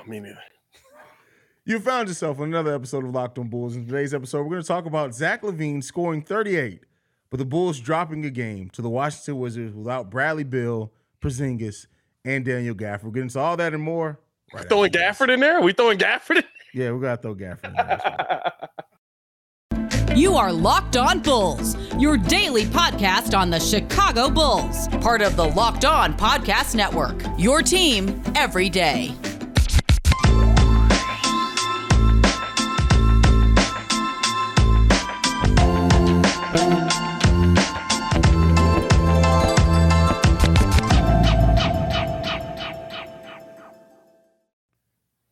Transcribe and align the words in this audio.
Oh, 0.00 0.08
me 0.08 0.20
neither. 0.20 0.38
You 1.64 1.78
found 1.78 2.08
yourself 2.08 2.40
on 2.40 2.48
another 2.48 2.74
episode 2.74 3.04
of 3.04 3.10
Locked 3.12 3.38
on 3.38 3.48
Bulls. 3.48 3.76
In 3.76 3.86
today's 3.86 4.14
episode, 4.14 4.42
we're 4.42 4.50
going 4.50 4.62
to 4.62 4.68
talk 4.68 4.86
about 4.86 5.14
Zach 5.14 5.42
LaVine 5.42 5.84
scoring 5.84 6.22
38, 6.22 6.80
but 7.30 7.36
the 7.38 7.44
Bulls 7.44 7.78
dropping 7.78 8.24
a 8.24 8.30
game 8.30 8.70
to 8.70 8.82
the 8.82 8.88
Washington 8.88 9.38
Wizards 9.38 9.74
without 9.74 10.10
Bradley 10.10 10.44
Beal, 10.44 10.92
Porzingis, 11.20 11.86
and 12.24 12.44
Daniel 12.44 12.74
Gafford. 12.74 13.04
We're 13.04 13.10
getting 13.10 13.24
into 13.24 13.38
all 13.40 13.56
that 13.58 13.74
and 13.74 13.82
more. 13.82 14.18
Right 14.52 14.68
throwing 14.68 14.90
Gafford 14.90 15.32
in 15.32 15.40
there? 15.40 15.58
Are 15.58 15.62
we 15.62 15.72
throwing 15.72 15.98
Gafford 15.98 16.38
in? 16.38 16.44
Yeah, 16.74 16.92
we 16.92 17.00
got 17.00 17.16
to 17.16 17.22
throw 17.22 17.34
Gafford 17.34 17.64
in 17.66 17.74
there. 17.74 18.52
You 20.16 20.34
are 20.34 20.52
Locked 20.52 20.96
On 20.96 21.20
Bulls, 21.20 21.76
your 21.96 22.16
daily 22.16 22.64
podcast 22.64 23.38
on 23.38 23.48
the 23.48 23.60
Chicago 23.60 24.28
Bulls, 24.28 24.88
part 25.00 25.22
of 25.22 25.36
the 25.36 25.44
Locked 25.46 25.84
On 25.84 26.14
Podcast 26.14 26.74
Network. 26.74 27.22
Your 27.38 27.62
team 27.62 28.20
every 28.34 28.68
day. 28.68 29.14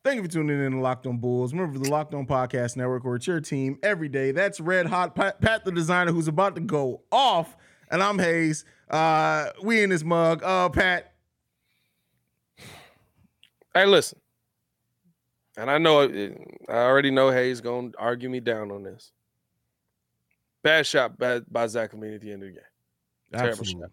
Thank 0.09 0.17
you 0.17 0.23
for 0.23 0.33
tuning 0.33 0.65
in 0.65 0.71
to 0.71 0.79
Locked 0.79 1.05
On 1.05 1.19
Bulls. 1.19 1.53
Remember 1.53 1.77
the 1.77 1.87
Locked 1.87 2.15
On 2.15 2.25
Podcast 2.25 2.75
Network, 2.75 3.03
where 3.03 3.15
it's 3.15 3.27
your 3.27 3.39
team 3.39 3.77
every 3.83 4.09
day. 4.09 4.31
That's 4.31 4.59
Red 4.59 4.87
Hot 4.87 5.13
Pat, 5.13 5.39
Pat 5.39 5.63
the 5.63 5.71
designer, 5.71 6.11
who's 6.11 6.27
about 6.27 6.55
to 6.55 6.61
go 6.61 7.03
off, 7.11 7.55
and 7.91 8.01
I'm 8.01 8.17
Hayes. 8.17 8.65
Uh, 8.89 9.49
we 9.61 9.83
in 9.83 9.91
this 9.91 10.03
mug. 10.03 10.41
Uh, 10.41 10.67
Pat. 10.69 11.13
Hey, 13.71 13.85
listen. 13.85 14.17
And 15.55 15.69
I 15.69 15.77
know 15.77 16.01
I 16.01 16.73
already 16.73 17.11
know 17.11 17.29
Hayes 17.29 17.61
gonna 17.61 17.91
argue 17.99 18.31
me 18.31 18.39
down 18.39 18.71
on 18.71 18.81
this. 18.81 19.11
Bad 20.63 20.87
shot 20.87 21.19
by, 21.19 21.41
by 21.41 21.67
Zach 21.67 21.91
LaVine 21.91 22.15
at 22.15 22.21
the 22.21 22.31
end 22.31 22.41
of 22.41 22.47
the 22.49 22.53
game. 22.55 22.63
Terrible 23.31 23.59
Absolutely. 23.59 23.81
shot. 23.81 23.91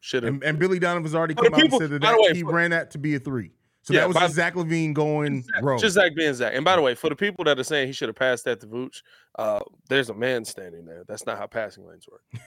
Should 0.00 0.22
have. 0.22 0.32
And, 0.32 0.44
and 0.44 0.58
Billy 0.58 0.78
Donovan's 0.78 1.14
already 1.14 1.34
For 1.34 1.44
come 1.44 1.52
out 1.56 1.60
and 1.60 1.72
said 1.74 1.90
that, 1.90 2.00
that 2.00 2.18
way, 2.18 2.32
he 2.32 2.42
ran 2.42 2.70
that 2.70 2.92
to 2.92 2.98
be 2.98 3.16
a 3.16 3.18
three. 3.18 3.52
So 3.82 3.94
Yeah, 3.94 4.00
that 4.00 4.08
was 4.08 4.16
by- 4.16 4.26
Zach 4.28 4.54
LaVine 4.54 4.92
going 4.92 5.44
rogue. 5.62 5.80
Just 5.80 5.94
Zach 5.94 6.14
being 6.14 6.34
Zach. 6.34 6.52
And 6.54 6.64
by 6.64 6.76
the 6.76 6.82
way, 6.82 6.94
for 6.94 7.08
the 7.08 7.16
people 7.16 7.44
that 7.44 7.58
are 7.58 7.64
saying 7.64 7.86
he 7.86 7.92
should 7.92 8.08
have 8.08 8.16
passed 8.16 8.44
that 8.44 8.60
to 8.60 8.66
Vooch, 8.66 9.02
uh, 9.38 9.60
there's 9.88 10.10
a 10.10 10.14
man 10.14 10.44
standing 10.44 10.84
there. 10.84 11.04
That's 11.08 11.24
not 11.24 11.38
how 11.38 11.46
passing 11.46 11.86
lanes 11.86 12.06
work. 12.08 12.22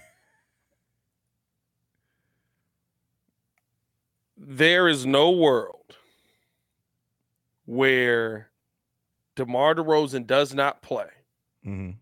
there 4.37 4.87
is 4.87 5.05
no 5.05 5.31
world 5.31 5.95
where 7.65 8.49
DeMar 9.35 9.75
DeRozan 9.75 10.25
does 10.27 10.53
not 10.53 10.81
play 10.81 11.07
Mhm. 11.65 11.95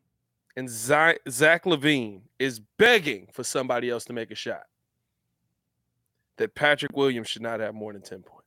and 0.56 0.70
Zach 0.70 1.20
LaVine 1.28 2.22
is 2.40 2.60
begging 2.78 3.28
for 3.34 3.44
somebody 3.44 3.90
else 3.90 4.06
to 4.06 4.14
make 4.14 4.32
a 4.32 4.36
shot, 4.36 4.64
that 6.38 6.56
Patrick 6.56 6.96
Williams 6.96 7.28
should 7.30 7.42
not 7.42 7.60
have 7.60 7.76
more 7.76 7.92
than 7.94 8.02
10 8.02 8.24
points. 8.24 8.39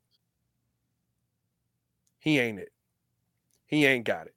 He 2.23 2.39
ain't 2.39 2.61
it. 2.61 2.73
He 3.67 3.85
ain't 3.85 4.05
got 4.05 4.29
it. 4.29 4.35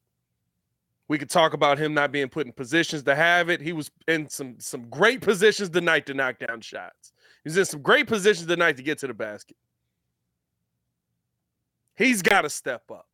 We 1.07 1.19
could 1.19 1.29
talk 1.29 1.53
about 1.53 1.77
him 1.77 1.93
not 1.93 2.11
being 2.11 2.29
put 2.29 2.47
in 2.47 2.51
positions 2.51 3.03
to 3.03 3.13
have 3.13 3.47
it. 3.49 3.61
He 3.61 3.73
was 3.73 3.91
in 4.07 4.27
some 4.27 4.55
some 4.59 4.89
great 4.89 5.21
positions 5.21 5.69
tonight 5.69 6.07
to 6.07 6.15
knock 6.15 6.39
down 6.39 6.61
shots. 6.61 7.13
He 7.43 7.49
was 7.49 7.57
in 7.57 7.65
some 7.65 7.83
great 7.83 8.07
positions 8.07 8.47
tonight 8.47 8.77
to 8.77 8.83
get 8.83 8.97
to 8.99 9.07
the 9.07 9.13
basket. 9.13 9.55
He's 11.95 12.23
got 12.23 12.41
to 12.41 12.49
step 12.49 12.89
up. 12.89 13.07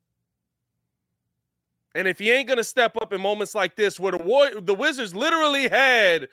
And 1.94 2.08
if 2.08 2.18
he 2.18 2.32
ain't 2.32 2.48
gonna 2.48 2.64
step 2.64 2.96
up 2.96 3.12
in 3.12 3.20
moments 3.20 3.54
like 3.54 3.76
this, 3.76 4.00
where 4.00 4.14
the 4.14 4.24
War- 4.24 4.62
the 4.62 4.74
Wizards 4.74 5.14
literally 5.14 5.68
had 5.68 6.30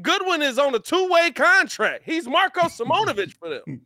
Goodwin 0.00 0.40
is 0.40 0.58
on 0.58 0.74
a 0.74 0.78
two-way 0.78 1.32
contract. 1.32 2.04
He's 2.06 2.26
Marko 2.26 2.60
Simonovic 2.68 3.34
for 3.34 3.50
them. 3.50 3.82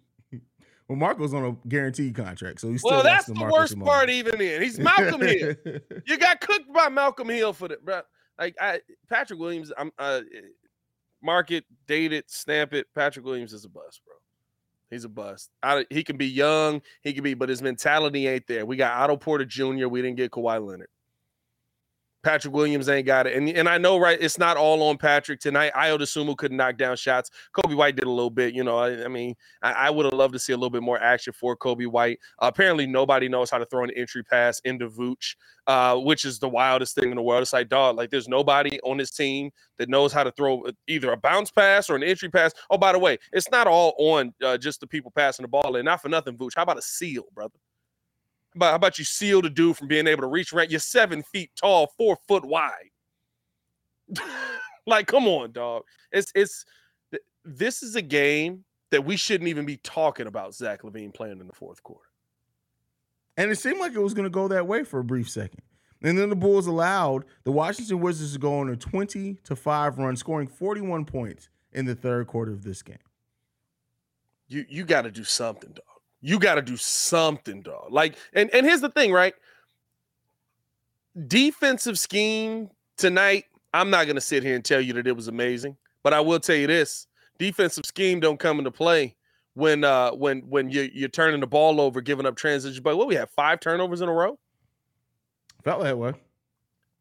Well, 0.88 0.98
Marko's 0.98 1.32
on 1.32 1.44
a 1.44 1.68
guaranteed 1.68 2.14
contract, 2.14 2.60
so 2.60 2.70
he's 2.70 2.80
still 2.80 2.90
Well, 2.90 3.02
that's 3.02 3.26
the 3.26 3.34
Marko 3.34 3.54
worst 3.54 3.78
part. 3.80 4.10
Even 4.10 4.40
in 4.40 4.62
he's 4.62 4.78
Malcolm 4.78 5.20
Hill. 5.22 5.54
You 6.06 6.18
got 6.18 6.40
cooked 6.40 6.72
by 6.72 6.88
Malcolm 6.90 7.28
Hill 7.28 7.52
for 7.52 7.68
the 7.68 7.78
bro. 7.82 8.02
Like 8.38 8.54
I, 8.60 8.80
Patrick 9.08 9.38
Williams, 9.38 9.72
I'm 9.78 9.92
uh, 9.98 10.20
mark 11.22 11.50
it, 11.50 11.64
date 11.86 12.12
it, 12.12 12.30
stamp 12.30 12.74
it. 12.74 12.86
Patrick 12.94 13.24
Williams 13.24 13.52
is 13.52 13.64
a 13.64 13.68
bust, 13.68 14.02
bro. 14.04 14.14
He's 14.90 15.04
a 15.04 15.08
bust. 15.08 15.50
I, 15.62 15.86
he 15.88 16.04
can 16.04 16.16
be 16.16 16.26
young, 16.26 16.82
he 17.02 17.14
can 17.14 17.24
be, 17.24 17.34
but 17.34 17.48
his 17.48 17.62
mentality 17.62 18.28
ain't 18.28 18.46
there. 18.46 18.66
We 18.66 18.76
got 18.76 18.92
Otto 19.00 19.16
Porter 19.16 19.44
Jr. 19.44 19.88
We 19.88 20.02
didn't 20.02 20.16
get 20.16 20.32
Kawhi 20.32 20.64
Leonard. 20.64 20.88
Patrick 22.24 22.54
Williams 22.54 22.88
ain't 22.88 23.06
got 23.06 23.26
it. 23.26 23.36
And, 23.36 23.48
and 23.48 23.68
I 23.68 23.78
know, 23.78 23.98
right, 23.98 24.18
it's 24.20 24.38
not 24.38 24.56
all 24.56 24.82
on 24.84 24.96
Patrick 24.96 25.38
tonight. 25.38 25.72
Ayo 25.74 25.98
Dosunmu 25.98 26.36
couldn't 26.36 26.56
knock 26.56 26.78
down 26.78 26.96
shots. 26.96 27.30
Coby 27.54 27.76
White 27.76 27.96
did 27.96 28.06
a 28.06 28.10
little 28.10 28.30
bit. 28.30 28.54
You 28.54 28.64
know, 28.64 28.78
I, 28.78 29.04
I 29.04 29.08
mean, 29.08 29.34
I, 29.62 29.72
I 29.72 29.90
would 29.90 30.06
have 30.06 30.14
loved 30.14 30.32
to 30.32 30.38
see 30.38 30.52
a 30.52 30.56
little 30.56 30.70
bit 30.70 30.82
more 30.82 31.00
action 31.00 31.32
for 31.32 31.56
Coby 31.56 31.86
White. 31.86 32.18
Uh, 32.40 32.46
apparently, 32.46 32.86
nobody 32.86 33.28
knows 33.28 33.50
how 33.50 33.58
to 33.58 33.66
throw 33.66 33.84
an 33.84 33.90
entry 33.90 34.24
pass 34.24 34.60
into 34.64 34.88
Vooch, 34.88 35.36
uh, 35.66 35.96
which 35.96 36.24
is 36.24 36.38
the 36.38 36.48
wildest 36.48 36.94
thing 36.94 37.10
in 37.10 37.16
the 37.16 37.22
world. 37.22 37.42
It's 37.42 37.52
like, 37.52 37.68
dog, 37.68 37.96
like 37.96 38.10
there's 38.10 38.28
nobody 38.28 38.80
on 38.80 38.96
this 38.96 39.10
team 39.10 39.50
that 39.78 39.88
knows 39.88 40.12
how 40.12 40.24
to 40.24 40.32
throw 40.32 40.64
either 40.88 41.12
a 41.12 41.16
bounce 41.16 41.50
pass 41.50 41.90
or 41.90 41.96
an 41.96 42.02
entry 42.02 42.30
pass. 42.30 42.52
Oh, 42.70 42.78
by 42.78 42.92
the 42.92 42.98
way, 42.98 43.18
it's 43.32 43.50
not 43.50 43.66
all 43.66 43.94
on 43.98 44.32
uh, 44.42 44.56
just 44.56 44.80
the 44.80 44.86
people 44.86 45.12
passing 45.14 45.44
the 45.44 45.48
ball. 45.48 45.76
And 45.76 45.84
not 45.84 46.00
for 46.00 46.08
nothing, 46.08 46.36
Vooch. 46.36 46.52
How 46.56 46.62
about 46.62 46.78
a 46.78 46.82
seal, 46.82 47.24
brother? 47.34 47.54
How 48.54 48.58
about, 48.58 48.70
how 48.70 48.76
about 48.76 48.98
you 48.98 49.04
seal 49.04 49.42
the 49.42 49.50
dude 49.50 49.76
from 49.76 49.88
being 49.88 50.06
able 50.06 50.22
to 50.22 50.28
reach 50.28 50.52
around? 50.52 50.70
You're 50.70 50.80
seven 50.80 51.22
feet 51.22 51.50
tall, 51.56 51.92
four 51.98 52.16
foot 52.28 52.44
wide. 52.44 52.90
like, 54.86 55.06
come 55.06 55.26
on, 55.26 55.52
dog. 55.52 55.82
It's 56.12 56.30
it's 56.34 56.64
this 57.44 57.82
is 57.82 57.96
a 57.96 58.02
game 58.02 58.64
that 58.90 59.04
we 59.04 59.16
shouldn't 59.16 59.48
even 59.48 59.66
be 59.66 59.78
talking 59.78 60.26
about 60.26 60.54
Zach 60.54 60.82
LaVine 60.82 61.12
playing 61.12 61.40
in 61.40 61.46
the 61.46 61.52
fourth 61.52 61.82
quarter. 61.82 62.08
And 63.36 63.50
it 63.50 63.56
seemed 63.56 63.80
like 63.80 63.92
it 63.92 64.00
was 64.00 64.14
going 64.14 64.24
to 64.24 64.30
go 64.30 64.46
that 64.48 64.68
way 64.68 64.84
for 64.84 65.00
a 65.00 65.04
brief 65.04 65.28
second. 65.28 65.62
And 66.02 66.16
then 66.18 66.28
the 66.28 66.36
Bulls 66.36 66.66
allowed 66.66 67.24
the 67.44 67.50
Washington 67.50 68.00
Wizards 68.00 68.34
to 68.34 68.38
go 68.38 68.58
on 68.60 68.68
a 68.68 68.76
20 68.76 69.38
to 69.44 69.56
5 69.56 69.98
run, 69.98 70.16
scoring 70.16 70.46
41 70.46 71.06
points 71.06 71.48
in 71.72 71.86
the 71.86 71.94
third 71.94 72.26
quarter 72.26 72.52
of 72.52 72.62
this 72.62 72.82
game. 72.82 72.98
You 74.46 74.64
you 74.68 74.84
got 74.84 75.02
to 75.02 75.10
do 75.10 75.24
something, 75.24 75.70
dog. 75.70 75.93
You 76.26 76.38
got 76.38 76.54
to 76.54 76.62
do 76.62 76.78
something, 76.78 77.60
dog. 77.60 77.92
Like, 77.92 78.16
and 78.32 78.48
and 78.54 78.64
here's 78.64 78.80
the 78.80 78.88
thing, 78.88 79.12
right? 79.12 79.34
Defensive 81.28 81.98
scheme 81.98 82.70
tonight. 82.96 83.44
I'm 83.74 83.90
not 83.90 84.06
gonna 84.06 84.22
sit 84.22 84.42
here 84.42 84.54
and 84.54 84.64
tell 84.64 84.80
you 84.80 84.94
that 84.94 85.06
it 85.06 85.14
was 85.14 85.28
amazing, 85.28 85.76
but 86.02 86.14
I 86.14 86.20
will 86.20 86.40
tell 86.40 86.56
you 86.56 86.66
this: 86.66 87.06
defensive 87.38 87.84
scheme 87.84 88.20
don't 88.20 88.40
come 88.40 88.56
into 88.56 88.70
play 88.70 89.16
when 89.52 89.84
uh 89.84 90.12
when 90.12 90.40
when 90.48 90.70
you 90.70 90.88
you're 90.94 91.10
turning 91.10 91.40
the 91.40 91.46
ball 91.46 91.78
over, 91.78 92.00
giving 92.00 92.24
up 92.24 92.36
transition. 92.36 92.82
But 92.82 92.96
what 92.96 93.06
we 93.06 93.16
have 93.16 93.28
five 93.28 93.60
turnovers 93.60 94.00
in 94.00 94.08
a 94.08 94.12
row. 94.12 94.38
Felt 95.62 95.82
that 95.82 95.98
way. 95.98 96.14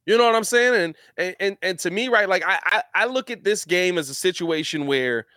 You 0.06 0.18
know 0.18 0.26
what 0.26 0.36
I'm 0.36 0.44
saying? 0.44 0.76
And 0.76 0.96
and 1.16 1.36
and, 1.40 1.58
and 1.62 1.80
to 1.80 1.92
me, 1.92 2.10
right, 2.10 2.28
like 2.28 2.44
I, 2.46 2.60
I 2.66 2.84
I 2.94 3.06
look 3.06 3.32
at 3.32 3.46
this 3.46 3.64
game 3.64 3.98
as 3.98 4.10
a 4.10 4.14
situation 4.14 4.86
where 4.86 5.28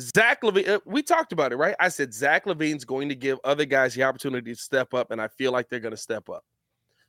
Zach 0.00 0.42
LaVine, 0.42 0.68
uh, 0.68 0.80
we 0.84 1.02
talked 1.02 1.32
about 1.32 1.52
it, 1.52 1.56
right? 1.56 1.74
I 1.80 1.88
said 1.88 2.12
Zach 2.12 2.44
LaVine's 2.44 2.84
going 2.84 3.08
to 3.08 3.14
give 3.14 3.38
other 3.44 3.64
guys 3.64 3.94
the 3.94 4.02
opportunity 4.02 4.54
to 4.54 4.60
step 4.60 4.92
up, 4.92 5.10
and 5.10 5.20
I 5.20 5.28
feel 5.28 5.52
like 5.52 5.68
they're 5.68 5.80
going 5.80 5.94
to 5.94 5.96
step 5.96 6.28
up. 6.28 6.44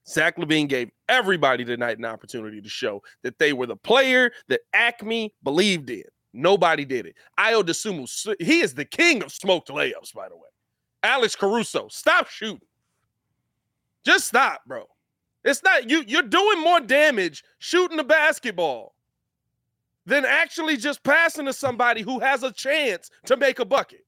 Zach 0.07 0.37
LaVine 0.37 0.69
gave 0.69 0.89
everybody 1.09 1.65
tonight 1.65 1.97
an 1.97 2.05
opportunity 2.05 2.61
to 2.61 2.69
show 2.69 3.03
that 3.23 3.37
they 3.39 3.51
were 3.51 3.65
the 3.65 3.75
player 3.75 4.31
that 4.47 4.61
AKME 4.73 5.31
believed 5.43 5.89
in. 5.89 6.03
Nobody 6.33 6.85
did 6.85 7.07
it. 7.07 7.15
Ayo 7.37 7.61
Dosunmu, 7.61 8.35
he 8.39 8.61
is 8.61 8.73
the 8.73 8.85
king 8.85 9.21
of 9.23 9.33
smoked 9.33 9.67
layups, 9.67 10.13
by 10.13 10.29
the 10.29 10.35
way. 10.35 10.47
Alex 11.03 11.35
Caruso, 11.35 11.87
stop 11.89 12.29
shooting. 12.29 12.61
Just 14.05 14.27
stop, 14.27 14.61
bro. 14.65 14.85
It's 15.43 15.63
not 15.63 15.89
you. 15.89 16.03
You're 16.07 16.23
doing 16.23 16.61
more 16.61 16.79
damage 16.79 17.43
shooting 17.59 17.97
the 17.97 18.03
basketball 18.03 18.95
than 20.07 20.23
actually 20.25 20.77
just 20.77 21.03
passing 21.03 21.45
to 21.45 21.53
somebody 21.53 22.01
who 22.01 22.19
has 22.19 22.41
a 22.41 22.51
chance 22.51 23.11
to 23.25 23.35
make 23.35 23.59
a 23.59 23.65
bucket. 23.65 24.05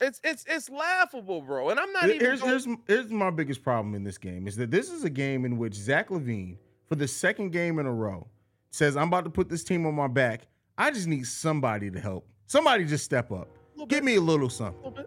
It's 0.00 0.20
it's 0.22 0.44
it's 0.46 0.70
laughable, 0.70 1.42
bro. 1.42 1.70
And 1.70 1.80
I'm 1.80 1.92
not 1.92 2.04
even. 2.04 2.20
Here's, 2.20 2.40
going- 2.40 2.50
here's, 2.50 2.66
here's 2.86 3.10
my 3.10 3.30
biggest 3.30 3.62
problem 3.62 3.94
in 3.94 4.04
this 4.04 4.16
game 4.18 4.46
is 4.46 4.56
that 4.56 4.70
this 4.70 4.90
is 4.90 5.04
a 5.04 5.10
game 5.10 5.44
in 5.44 5.58
which 5.58 5.74
Zach 5.74 6.08
LaVine, 6.08 6.56
for 6.86 6.94
the 6.94 7.08
second 7.08 7.50
game 7.50 7.78
in 7.78 7.86
a 7.86 7.92
row, 7.92 8.26
says, 8.70 8.96
I'm 8.96 9.08
about 9.08 9.24
to 9.24 9.30
put 9.30 9.48
this 9.48 9.64
team 9.64 9.86
on 9.86 9.94
my 9.94 10.08
back. 10.08 10.42
I 10.78 10.90
just 10.90 11.06
need 11.06 11.26
somebody 11.26 11.90
to 11.90 12.00
help. 12.00 12.28
Somebody 12.46 12.84
just 12.84 13.04
step 13.04 13.32
up. 13.32 13.48
Give 13.76 13.88
bit. 13.88 14.04
me 14.04 14.16
a 14.16 14.20
little 14.20 14.50
something. 14.50 14.82
little. 14.84 15.06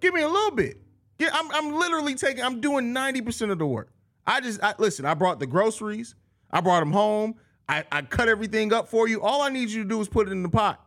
Give 0.00 0.14
me 0.14 0.22
a 0.22 0.28
little 0.28 0.52
bit. 0.52 0.80
Yeah, 1.18 1.30
I'm, 1.32 1.50
I'm 1.50 1.74
literally 1.74 2.14
taking, 2.14 2.42
I'm 2.42 2.60
doing 2.60 2.94
90% 2.94 3.50
of 3.50 3.58
the 3.58 3.66
work. 3.66 3.92
I 4.26 4.40
just, 4.40 4.62
I, 4.62 4.74
listen, 4.78 5.04
I 5.04 5.14
brought 5.14 5.40
the 5.40 5.46
groceries. 5.46 6.14
I 6.50 6.60
brought 6.60 6.80
them 6.80 6.92
home. 6.92 7.34
I, 7.68 7.84
I 7.92 8.02
cut 8.02 8.28
everything 8.28 8.72
up 8.72 8.88
for 8.88 9.08
you. 9.08 9.20
All 9.20 9.42
I 9.42 9.50
need 9.50 9.68
you 9.68 9.82
to 9.82 9.88
do 9.88 10.00
is 10.00 10.08
put 10.08 10.28
it 10.28 10.32
in 10.32 10.42
the 10.42 10.48
pot. 10.48 10.84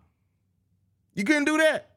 You 1.13 1.23
couldn't 1.23 1.45
do 1.45 1.57
that. 1.57 1.91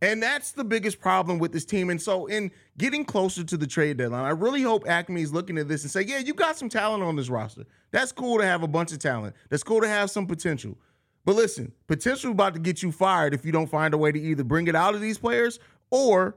And 0.00 0.20
that's 0.20 0.50
the 0.50 0.64
biggest 0.64 1.00
problem 1.00 1.38
with 1.38 1.52
this 1.52 1.64
team. 1.64 1.88
And 1.88 2.02
so, 2.02 2.26
in 2.26 2.50
getting 2.76 3.04
closer 3.04 3.44
to 3.44 3.56
the 3.56 3.68
trade 3.68 3.98
deadline, 3.98 4.24
I 4.24 4.30
really 4.30 4.60
hope 4.60 4.84
AKME 4.84 5.22
is 5.22 5.32
looking 5.32 5.56
at 5.58 5.68
this 5.68 5.82
and 5.82 5.90
say, 5.92 6.02
"Yeah, 6.02 6.18
you 6.18 6.34
got 6.34 6.56
some 6.56 6.68
talent 6.68 7.04
on 7.04 7.14
this 7.14 7.28
roster. 7.28 7.64
That's 7.92 8.10
cool 8.10 8.38
to 8.38 8.44
have 8.44 8.64
a 8.64 8.68
bunch 8.68 8.90
of 8.90 8.98
talent. 8.98 9.36
That's 9.48 9.62
cool 9.62 9.80
to 9.80 9.88
have 9.88 10.10
some 10.10 10.26
potential." 10.26 10.76
But 11.24 11.36
listen, 11.36 11.72
potential 11.86 12.32
about 12.32 12.54
to 12.54 12.60
get 12.60 12.82
you 12.82 12.90
fired 12.90 13.32
if 13.32 13.44
you 13.46 13.52
don't 13.52 13.70
find 13.70 13.94
a 13.94 13.96
way 13.96 14.10
to 14.10 14.20
either 14.20 14.42
bring 14.42 14.66
it 14.66 14.74
out 14.74 14.96
of 14.96 15.00
these 15.00 15.18
players 15.18 15.60
or 15.90 16.36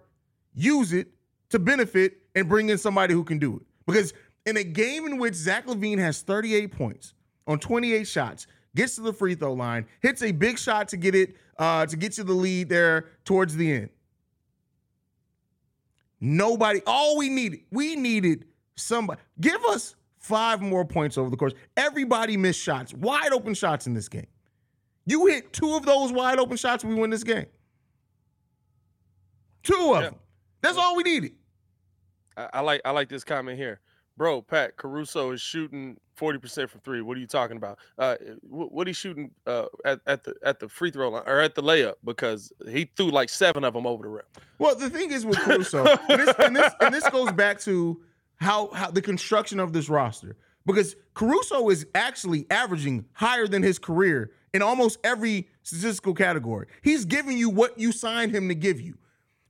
use 0.54 0.94
it 0.94 1.08
to 1.50 1.58
benefit 1.58 2.22
and 2.36 2.48
bring 2.48 2.70
in 2.70 2.78
somebody 2.78 3.16
who 3.16 3.24
can 3.24 3.40
do 3.40 3.56
it. 3.58 3.64
Because 3.88 4.14
in 4.46 4.58
a 4.58 4.64
game 4.64 5.06
in 5.06 5.18
which 5.18 5.34
Zach 5.34 5.66
LaVine 5.66 5.98
has 6.00 6.22
38 6.22 6.72
points 6.72 7.14
on 7.48 7.60
28 7.60 8.08
shots, 8.08 8.48
gets 8.76 8.96
to 8.96 9.02
the 9.02 9.14
free 9.14 9.36
throw 9.36 9.54
line, 9.54 9.86
hits 10.02 10.22
a 10.22 10.32
big 10.32 10.58
shot 10.58 10.88
to 10.90 10.98
get 10.98 11.16
it 11.16 11.36
uh, 11.58 11.86
to 11.86 11.96
get 11.98 12.18
you 12.18 12.24
the 12.24 12.34
lead 12.34 12.70
there 12.70 13.10
towards 13.24 13.56
the 13.56 13.72
end. 13.72 13.90
Nobody, 16.20 16.82
all 16.86 17.18
we 17.18 17.30
needed, 17.30 17.62
we 17.72 17.96
needed 17.96 18.46
somebody. 18.76 19.22
Give 19.40 19.64
us 19.66 19.96
five 20.18 20.62
more 20.62 20.86
points 20.86 21.18
over 21.18 21.30
the 21.30 21.38
course. 21.38 21.54
Everybody 21.78 22.38
missed 22.38 22.60
shots, 22.60 22.94
wide 22.94 23.32
open 23.32 23.54
shots 23.54 23.88
in 23.88 23.94
this 23.94 24.10
game. 24.10 24.28
You 25.06 25.28
hit 25.28 25.54
two 25.54 25.76
of 25.76 25.86
those 25.86 26.12
wide 26.12 26.40
open 26.40 26.58
shots, 26.58 26.84
we 26.84 26.96
win 26.96 27.10
this 27.10 27.24
game. 27.24 27.46
Two 29.64 29.94
of 29.96 30.02
them. 30.04 30.16
That's 30.62 30.78
all 30.78 30.96
we 30.96 31.04
needed. 31.04 31.34
I, 32.38 32.50
I 32.54 32.60
like 32.62 32.82
I 32.86 32.92
like 32.92 33.10
this 33.10 33.24
comment 33.24 33.58
here 33.58 33.80
bro, 34.18 34.42
Pat 34.42 34.78
Caruso 34.78 35.32
is 35.32 35.42
shooting 35.42 35.98
forty 36.16 36.40
percent 36.40 36.70
from 36.70 36.82
three. 36.82 37.02
What 37.02 37.18
are 37.18 37.20
you 37.20 37.28
talking 37.28 37.58
about? 37.58 37.80
Uh, 37.98 38.16
what, 38.42 38.72
what 38.72 38.88
he 38.88 38.94
shooting 38.94 39.32
uh, 39.48 39.66
at, 39.84 40.00
at 40.08 40.24
the 40.24 40.36
at 40.44 40.60
the 40.60 40.70
free 40.70 40.92
throw 40.92 41.10
line 41.10 41.24
or 41.26 41.40
at 41.40 41.56
the 41.56 41.62
layup 41.64 41.96
because 42.04 42.52
he 42.70 42.90
threw 42.96 43.10
like 43.10 43.30
seven 43.30 43.64
of 43.64 43.74
them 43.74 43.86
over 43.86 44.04
the 44.04 44.10
rim. 44.10 44.26
Well, 44.60 44.76
the 44.76 44.90
thing 44.90 45.12
is 45.12 45.26
with 45.26 45.38
Caruso, 45.40 45.86
and, 45.86 46.20
this, 46.20 46.36
and, 46.40 46.56
this, 46.56 46.74
and 46.82 46.94
this 46.94 47.10
goes 47.10 47.32
back 47.32 47.60
to 47.62 48.02
how 48.38 48.70
how 48.72 48.92
the 48.92 49.02
construction 49.02 49.60
of 49.60 49.74
this 49.74 49.90
roster 49.90 50.36
because 50.66 50.96
Caruso 51.14 51.70
is 51.70 51.86
actually 51.96 52.46
averaging 52.50 53.06
higher 53.14 53.48
than 53.48 53.64
his 53.64 53.80
career 53.80 54.32
in 54.54 54.62
almost 54.62 55.00
every 55.04 55.48
statistical 55.64 56.14
category. 56.14 56.68
He's 56.82 57.06
giving 57.06 57.38
you 57.38 57.50
what 57.50 57.78
you 57.78 57.92
signed 57.92 58.34
him 58.34 58.48
to 58.48 58.56
give 58.56 58.80
you 58.82 58.98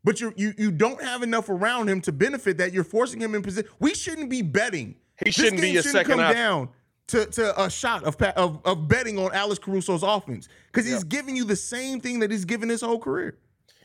but 0.06 0.22
you 0.22 0.32
you 0.38 0.54
you 0.58 0.72
don't 0.72 1.02
have 1.02 1.24
enough 1.24 1.50
around 1.50 1.90
him 1.90 2.00
to 2.02 2.12
benefit 2.12 2.58
that. 2.60 2.72
You're 2.72 2.86
forcing 2.86 3.20
him 3.20 3.36
in 3.36 3.42
position. 3.42 3.70
We 3.80 3.96
shouldn't 3.96 4.30
be 4.30 4.44
betting. 4.44 4.96
He 5.26 5.32
shouldn't 5.32 5.62
be 5.62 5.72
a 5.72 5.82
shouldn't 5.82 5.94
second 5.94 6.20
come 6.20 6.34
down 6.34 6.70
to, 7.08 7.26
to 7.26 7.62
a 7.62 7.70
shot 7.70 8.04
of, 8.04 8.16
of 8.22 8.62
of 8.64 8.88
betting 8.88 9.18
on 9.18 9.34
Alex 9.34 9.60
Caruso's 9.60 10.04
offense 10.04 10.48
because 10.72 10.88
he's 10.88 11.04
giving 11.04 11.36
you 11.36 11.44
the 11.44 11.56
same 11.56 12.00
thing 12.00 12.20
that 12.20 12.30
he's 12.32 12.46
given 12.46 12.70
his 12.70 12.82
whole 12.82 13.00
career. 13.00 13.38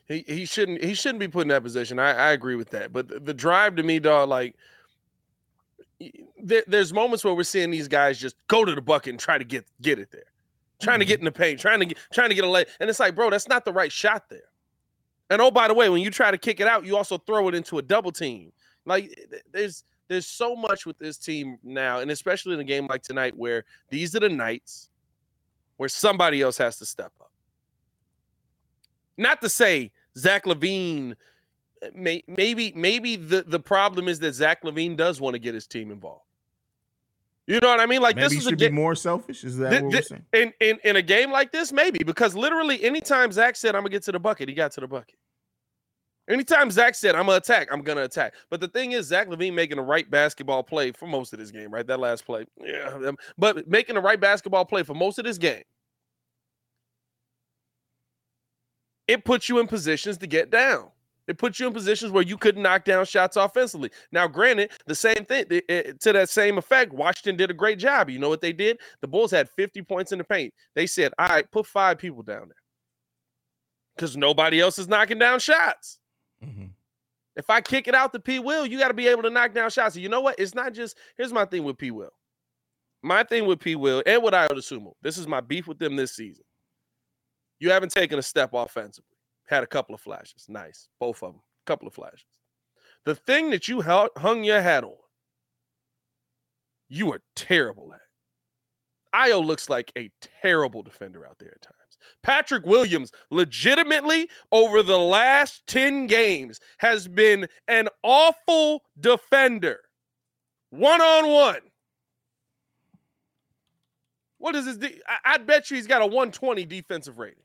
He 0.04 0.22
he 0.26 0.44
shouldn't 0.44 0.84
he 0.84 0.92
shouldn't 0.92 1.20
be 1.20 1.28
put 1.28 1.42
in 1.42 1.48
that 1.48 1.62
position. 1.62 1.98
I, 1.98 2.12
I 2.12 2.30
agree 2.32 2.54
with 2.56 2.68
that. 2.70 2.92
But 2.92 3.08
the, 3.08 3.18
the 3.18 3.34
drive 3.34 3.76
to 3.76 3.82
me, 3.82 3.98
dog, 3.98 4.28
like 4.28 4.56
there, 6.38 6.64
there's 6.66 6.92
moments 6.92 7.24
where 7.24 7.32
we're 7.32 7.44
seeing 7.44 7.70
these 7.70 7.88
guys 7.88 8.18
just 8.18 8.36
go 8.46 8.66
to 8.66 8.74
the 8.74 8.82
bucket 8.82 9.10
and 9.10 9.18
try 9.18 9.38
to 9.38 9.44
get 9.44 9.64
get 9.80 9.98
it 9.98 10.10
there, 10.10 10.24
trying 10.82 10.96
mm-hmm. 10.96 11.00
to 11.00 11.04
get 11.06 11.18
in 11.20 11.24
the 11.24 11.32
paint, 11.32 11.60
trying 11.60 11.80
to 11.80 11.86
get 11.86 11.98
trying 12.12 12.28
to 12.28 12.34
get 12.34 12.44
a 12.44 12.50
lay, 12.50 12.66
and 12.78 12.90
it's 12.90 13.00
like, 13.00 13.14
bro, 13.14 13.30
that's 13.30 13.48
not 13.48 13.64
the 13.64 13.72
right 13.72 13.90
shot 13.90 14.28
there. 14.28 14.49
And 15.30 15.40
oh, 15.40 15.50
by 15.50 15.68
the 15.68 15.74
way, 15.74 15.88
when 15.88 16.02
you 16.02 16.10
try 16.10 16.32
to 16.32 16.38
kick 16.38 16.58
it 16.58 16.66
out, 16.66 16.84
you 16.84 16.96
also 16.96 17.16
throw 17.16 17.48
it 17.48 17.54
into 17.54 17.78
a 17.78 17.82
double 17.82 18.10
team. 18.10 18.52
Like 18.84 19.16
there's 19.52 19.84
there's 20.08 20.26
so 20.26 20.56
much 20.56 20.86
with 20.86 20.98
this 20.98 21.16
team 21.16 21.56
now, 21.62 22.00
and 22.00 22.10
especially 22.10 22.54
in 22.54 22.60
a 22.60 22.64
game 22.64 22.88
like 22.88 23.02
tonight, 23.02 23.36
where 23.36 23.64
these 23.90 24.14
are 24.16 24.20
the 24.20 24.28
nights 24.28 24.88
where 25.76 25.88
somebody 25.88 26.42
else 26.42 26.58
has 26.58 26.78
to 26.78 26.84
step 26.84 27.12
up. 27.20 27.30
Not 29.16 29.40
to 29.42 29.48
say 29.48 29.92
Zach 30.18 30.46
LaVine, 30.46 31.14
eh, 31.82 31.90
may, 31.94 32.24
maybe 32.26 32.72
maybe 32.74 33.14
the 33.14 33.44
the 33.46 33.60
problem 33.60 34.08
is 34.08 34.18
that 34.18 34.34
Zach 34.34 34.64
LaVine 34.64 34.96
does 34.96 35.20
want 35.20 35.34
to 35.34 35.38
get 35.38 35.54
his 35.54 35.68
team 35.68 35.92
involved. 35.92 36.24
You 37.46 37.58
know 37.60 37.68
what 37.68 37.80
I 37.80 37.86
mean? 37.86 38.00
Like 38.00 38.16
maybe 38.16 38.28
this 38.28 38.38
is 38.38 38.44
should 38.44 38.52
a 38.52 38.56
ga- 38.56 38.68
be 38.68 38.74
more 38.74 38.94
selfish. 38.94 39.44
Is 39.44 39.56
that 39.58 39.90
th- 39.90 40.06
saying? 40.06 40.24
In, 40.32 40.52
in 40.60 40.78
in 40.84 40.96
a 40.96 41.02
game 41.02 41.32
like 41.32 41.50
this, 41.50 41.72
maybe 41.72 41.98
because 42.04 42.36
literally 42.36 42.82
anytime 42.84 43.32
Zach 43.32 43.56
said 43.56 43.74
I'm 43.74 43.82
gonna 43.82 43.90
get 43.90 44.04
to 44.04 44.12
the 44.12 44.20
bucket, 44.20 44.48
he 44.48 44.54
got 44.54 44.70
to 44.72 44.80
the 44.80 44.86
bucket. 44.86 45.16
Anytime 46.28 46.70
Zach 46.70 46.94
said 46.94 47.16
I'm 47.16 47.26
gonna 47.26 47.38
attack, 47.38 47.68
I'm 47.72 47.82
gonna 47.82 48.02
attack. 48.04 48.34
But 48.50 48.60
the 48.60 48.68
thing 48.68 48.92
is, 48.92 49.06
Zach 49.06 49.28
LaVine 49.28 49.52
making 49.52 49.78
the 49.78 49.82
right 49.82 50.08
basketball 50.08 50.62
play 50.62 50.92
for 50.92 51.08
most 51.08 51.32
of 51.32 51.40
this 51.40 51.50
game, 51.50 51.72
right? 51.72 51.84
That 51.86 51.98
last 51.98 52.24
play, 52.24 52.46
yeah. 52.62 52.92
Um, 53.04 53.16
but 53.36 53.66
making 53.66 53.96
the 53.96 54.00
right 54.00 54.20
basketball 54.20 54.64
play 54.64 54.84
for 54.84 54.94
most 54.94 55.18
of 55.18 55.24
this 55.24 55.38
game, 55.38 55.64
it 59.08 59.24
puts 59.24 59.48
you 59.48 59.58
in 59.58 59.66
positions 59.66 60.18
to 60.18 60.28
get 60.28 60.50
down. 60.50 60.90
It 61.30 61.38
puts 61.38 61.60
you 61.60 61.68
in 61.68 61.72
positions 61.72 62.10
where 62.10 62.24
you 62.24 62.36
couldn't 62.36 62.62
knock 62.62 62.84
down 62.84 63.04
shots 63.04 63.36
offensively. 63.36 63.92
Now, 64.10 64.26
granted, 64.26 64.72
the 64.86 64.96
same 64.96 65.24
thing 65.26 65.44
to 65.46 66.12
that 66.12 66.28
same 66.28 66.58
effect, 66.58 66.92
Washington 66.92 67.36
did 67.36 67.52
a 67.52 67.54
great 67.54 67.78
job. 67.78 68.10
You 68.10 68.18
know 68.18 68.28
what 68.28 68.40
they 68.40 68.52
did? 68.52 68.78
The 69.00 69.06
Bulls 69.06 69.30
had 69.30 69.48
50 69.48 69.80
points 69.82 70.10
in 70.10 70.18
the 70.18 70.24
paint. 70.24 70.52
They 70.74 70.88
said, 70.88 71.12
all 71.20 71.28
right, 71.28 71.48
put 71.52 71.66
five 71.66 71.98
people 71.98 72.24
down 72.24 72.48
there 72.48 72.56
because 73.94 74.16
nobody 74.16 74.60
else 74.60 74.76
is 74.76 74.88
knocking 74.88 75.20
down 75.20 75.38
shots. 75.38 76.00
Mm-hmm. 76.44 76.66
If 77.36 77.48
I 77.48 77.60
kick 77.60 77.86
it 77.86 77.94
out 77.94 78.12
to 78.12 78.18
P. 78.18 78.40
Will, 78.40 78.66
you 78.66 78.76
got 78.76 78.88
to 78.88 78.94
be 78.94 79.06
able 79.06 79.22
to 79.22 79.30
knock 79.30 79.54
down 79.54 79.70
shots. 79.70 79.94
And 79.94 80.02
you 80.02 80.08
know 80.08 80.20
what? 80.20 80.36
It's 80.36 80.56
not 80.56 80.74
just 80.74 80.98
here's 81.16 81.32
my 81.32 81.44
thing 81.44 81.62
with 81.62 81.78
P. 81.78 81.92
Will. 81.92 82.10
My 83.02 83.22
thing 83.22 83.46
with 83.46 83.60
P. 83.60 83.76
Will 83.76 84.02
and 84.04 84.20
with 84.20 84.34
Ayo 84.34 84.48
Dosunmu. 84.48 84.94
This 85.00 85.16
is 85.16 85.28
my 85.28 85.40
beef 85.40 85.68
with 85.68 85.78
them 85.78 85.94
this 85.94 86.16
season. 86.16 86.44
You 87.60 87.70
haven't 87.70 87.92
taken 87.92 88.18
a 88.18 88.22
step 88.22 88.50
offensively. 88.52 89.09
Had 89.50 89.64
a 89.64 89.66
couple 89.66 89.96
of 89.96 90.00
flashes. 90.00 90.46
Nice. 90.48 90.88
Both 91.00 91.24
of 91.24 91.32
them. 91.32 91.42
A 91.42 91.66
couple 91.66 91.88
of 91.88 91.92
flashes. 91.92 92.24
The 93.04 93.16
thing 93.16 93.50
that 93.50 93.66
you 93.66 93.82
hung 93.82 94.44
your 94.44 94.62
hat 94.62 94.84
on, 94.84 94.92
you 96.88 97.12
are 97.12 97.20
terrible 97.34 97.92
at. 97.92 98.00
Ayo 99.12 99.44
looks 99.44 99.68
like 99.68 99.90
a 99.98 100.08
terrible 100.40 100.84
defender 100.84 101.26
out 101.26 101.38
there 101.40 101.52
at 101.56 101.62
times. 101.62 101.74
Patrick 102.22 102.64
Williams, 102.64 103.10
legitimately 103.32 104.28
over 104.52 104.84
the 104.84 104.98
last 104.98 105.66
10 105.66 106.06
games, 106.06 106.60
has 106.78 107.08
been 107.08 107.48
an 107.66 107.88
awful 108.04 108.82
defender. 109.00 109.80
One 110.70 111.00
on 111.00 111.28
one. 111.28 111.60
What 114.38 114.54
is 114.54 114.66
his? 114.66 114.78
De- 114.78 115.00
I, 115.08 115.34
I 115.34 115.38
bet 115.38 115.70
you 115.70 115.76
he's 115.76 115.88
got 115.88 116.02
a 116.02 116.06
120 116.06 116.64
defensive 116.66 117.18
rating. 117.18 117.42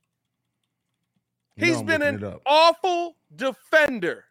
He's 1.58 1.82
been 1.82 2.02
an 2.02 2.36
awful 2.46 3.16
defender, 3.36 4.26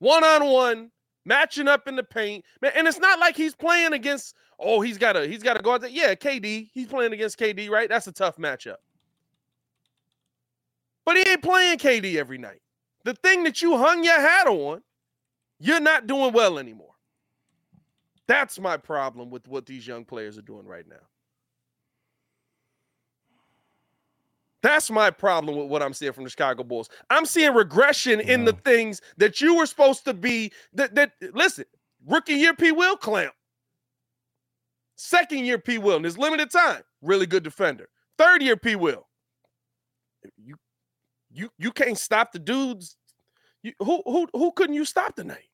one 0.00 0.22
on 0.22 0.46
one, 0.46 0.90
matching 1.24 1.66
up 1.66 1.88
in 1.88 1.96
the 1.96 2.02
paint. 2.02 2.44
Man, 2.60 2.72
and 2.76 2.86
it's 2.86 2.98
not 2.98 3.18
like 3.18 3.36
he's 3.36 3.54
playing 3.54 3.94
against. 3.94 4.34
Oh, 4.58 4.80
he's 4.80 4.98
got 4.98 5.14
to 5.14 5.26
he's 5.26 5.42
got 5.42 5.54
to 5.54 5.62
go 5.62 5.72
out 5.72 5.80
there. 5.80 5.90
Yeah, 5.90 6.14
KD. 6.14 6.68
He's 6.72 6.86
playing 6.86 7.12
against 7.12 7.38
KD, 7.38 7.70
right? 7.70 7.88
That's 7.88 8.06
a 8.06 8.12
tough 8.12 8.36
matchup. 8.36 8.76
But 11.04 11.16
he 11.16 11.28
ain't 11.28 11.42
playing 11.42 11.78
KD 11.78 12.16
every 12.16 12.38
night. 12.38 12.60
The 13.04 13.14
thing 13.14 13.44
that 13.44 13.62
you 13.62 13.76
hung 13.76 14.04
your 14.04 14.20
hat 14.20 14.46
on, 14.46 14.82
you're 15.58 15.80
not 15.80 16.06
doing 16.06 16.32
well 16.32 16.58
anymore. 16.58 16.94
That's 18.28 18.60
my 18.60 18.76
problem 18.76 19.30
with 19.30 19.48
what 19.48 19.66
these 19.66 19.86
young 19.86 20.04
players 20.04 20.38
are 20.38 20.42
doing 20.42 20.66
right 20.66 20.86
now. 20.88 20.96
That's 24.62 24.90
my 24.90 25.10
problem 25.10 25.56
with 25.56 25.68
what 25.68 25.82
I'm 25.82 25.92
seeing 25.92 26.12
from 26.12 26.24
the 26.24 26.30
Chicago 26.30 26.62
Bulls. 26.62 26.88
I'm 27.10 27.26
seeing 27.26 27.52
regression 27.52 28.20
in 28.20 28.44
the 28.44 28.52
things 28.52 29.00
that 29.16 29.40
you 29.40 29.56
were 29.56 29.66
supposed 29.66 30.04
to 30.04 30.14
be. 30.14 30.52
That 30.72 30.94
that 30.94 31.12
listen, 31.34 31.64
rookie 32.06 32.34
year 32.34 32.54
P. 32.54 32.70
Will 32.70 32.96
clamp. 32.96 33.34
Second 34.96 35.44
year 35.46 35.58
P. 35.58 35.78
Will 35.78 35.96
in 35.96 36.04
his 36.04 36.16
limited 36.16 36.50
time, 36.50 36.82
really 37.02 37.26
good 37.26 37.42
defender. 37.42 37.88
Third 38.18 38.42
year 38.42 38.56
P. 38.56 38.76
Will. 38.76 39.08
You 40.36 40.54
you 41.32 41.50
you 41.58 41.72
can't 41.72 41.98
stop 41.98 42.30
the 42.30 42.38
dudes. 42.38 42.96
You, 43.64 43.72
who 43.80 44.02
who 44.04 44.28
who 44.32 44.52
couldn't 44.52 44.76
you 44.76 44.84
stop 44.84 45.16
tonight? 45.16 45.48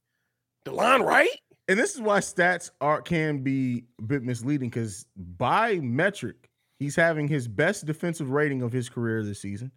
Delon 0.67 1.05
Wright? 1.05 1.31
And 1.69 1.79
this 1.79 1.95
is 1.95 2.01
why 2.01 2.21
stats 2.21 2.71
are 2.81 3.01
can 3.01 3.43
be 3.43 3.85
a 3.99 4.03
bit 4.03 4.23
misleading 4.23 4.71
because 4.71 5.07
by 5.17 5.77
metric, 5.77 6.48
He's 6.79 6.97
having 6.97 7.29
his 7.29 7.49
best 7.49 7.87
defensive 7.87 8.31
rating 8.31 8.63
of 8.63 8.73
his 8.73 8.89
career 8.89 9.23
this 9.25 9.41
season. 9.41 9.73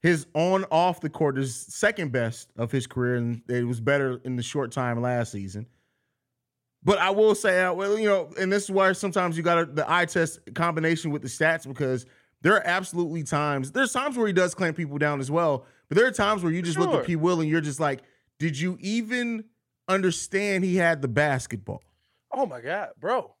His 0.00 0.26
on 0.34 0.64
off 0.70 1.00
the 1.00 1.10
court 1.10 1.38
is 1.38 1.56
second 1.56 2.12
best 2.12 2.50
of 2.56 2.70
his 2.70 2.86
career, 2.86 3.16
and 3.16 3.42
it 3.48 3.66
was 3.66 3.80
better 3.80 4.20
in 4.24 4.36
the 4.36 4.42
short 4.42 4.70
time 4.70 5.02
last 5.02 5.32
season. 5.32 5.66
But 6.84 6.98
I 6.98 7.10
will 7.10 7.34
say, 7.34 7.62
uh, 7.62 7.72
well, 7.72 7.98
you 7.98 8.08
know, 8.08 8.30
and 8.38 8.52
this 8.52 8.64
is 8.64 8.70
why 8.70 8.92
sometimes 8.92 9.36
you 9.36 9.42
got 9.42 9.74
the 9.74 9.90
eye 9.90 10.04
test 10.04 10.38
combination 10.54 11.10
with 11.10 11.22
the 11.22 11.28
stats 11.28 11.66
because 11.66 12.06
there 12.42 12.54
are 12.54 12.64
absolutely 12.64 13.24
times. 13.24 13.72
There's 13.72 13.92
times 13.92 14.16
where 14.16 14.28
he 14.28 14.32
does 14.32 14.54
clamp 14.54 14.76
people 14.76 14.98
down 14.98 15.18
as 15.18 15.30
well, 15.30 15.66
but 15.88 15.98
there 15.98 16.06
are 16.06 16.12
times 16.12 16.44
where 16.44 16.52
you 16.52 16.62
just 16.62 16.76
sure. 16.76 16.86
look 16.86 17.00
at 17.00 17.06
P. 17.06 17.16
Will 17.16 17.40
and 17.40 17.50
you're 17.50 17.60
just 17.60 17.80
like, 17.80 18.02
did 18.38 18.58
you 18.58 18.78
even 18.80 19.44
understand 19.88 20.64
he 20.64 20.76
had 20.76 21.02
the 21.02 21.08
basketball? 21.08 21.82
Oh 22.30 22.46
my 22.46 22.60
god, 22.60 22.90
bro! 23.00 23.34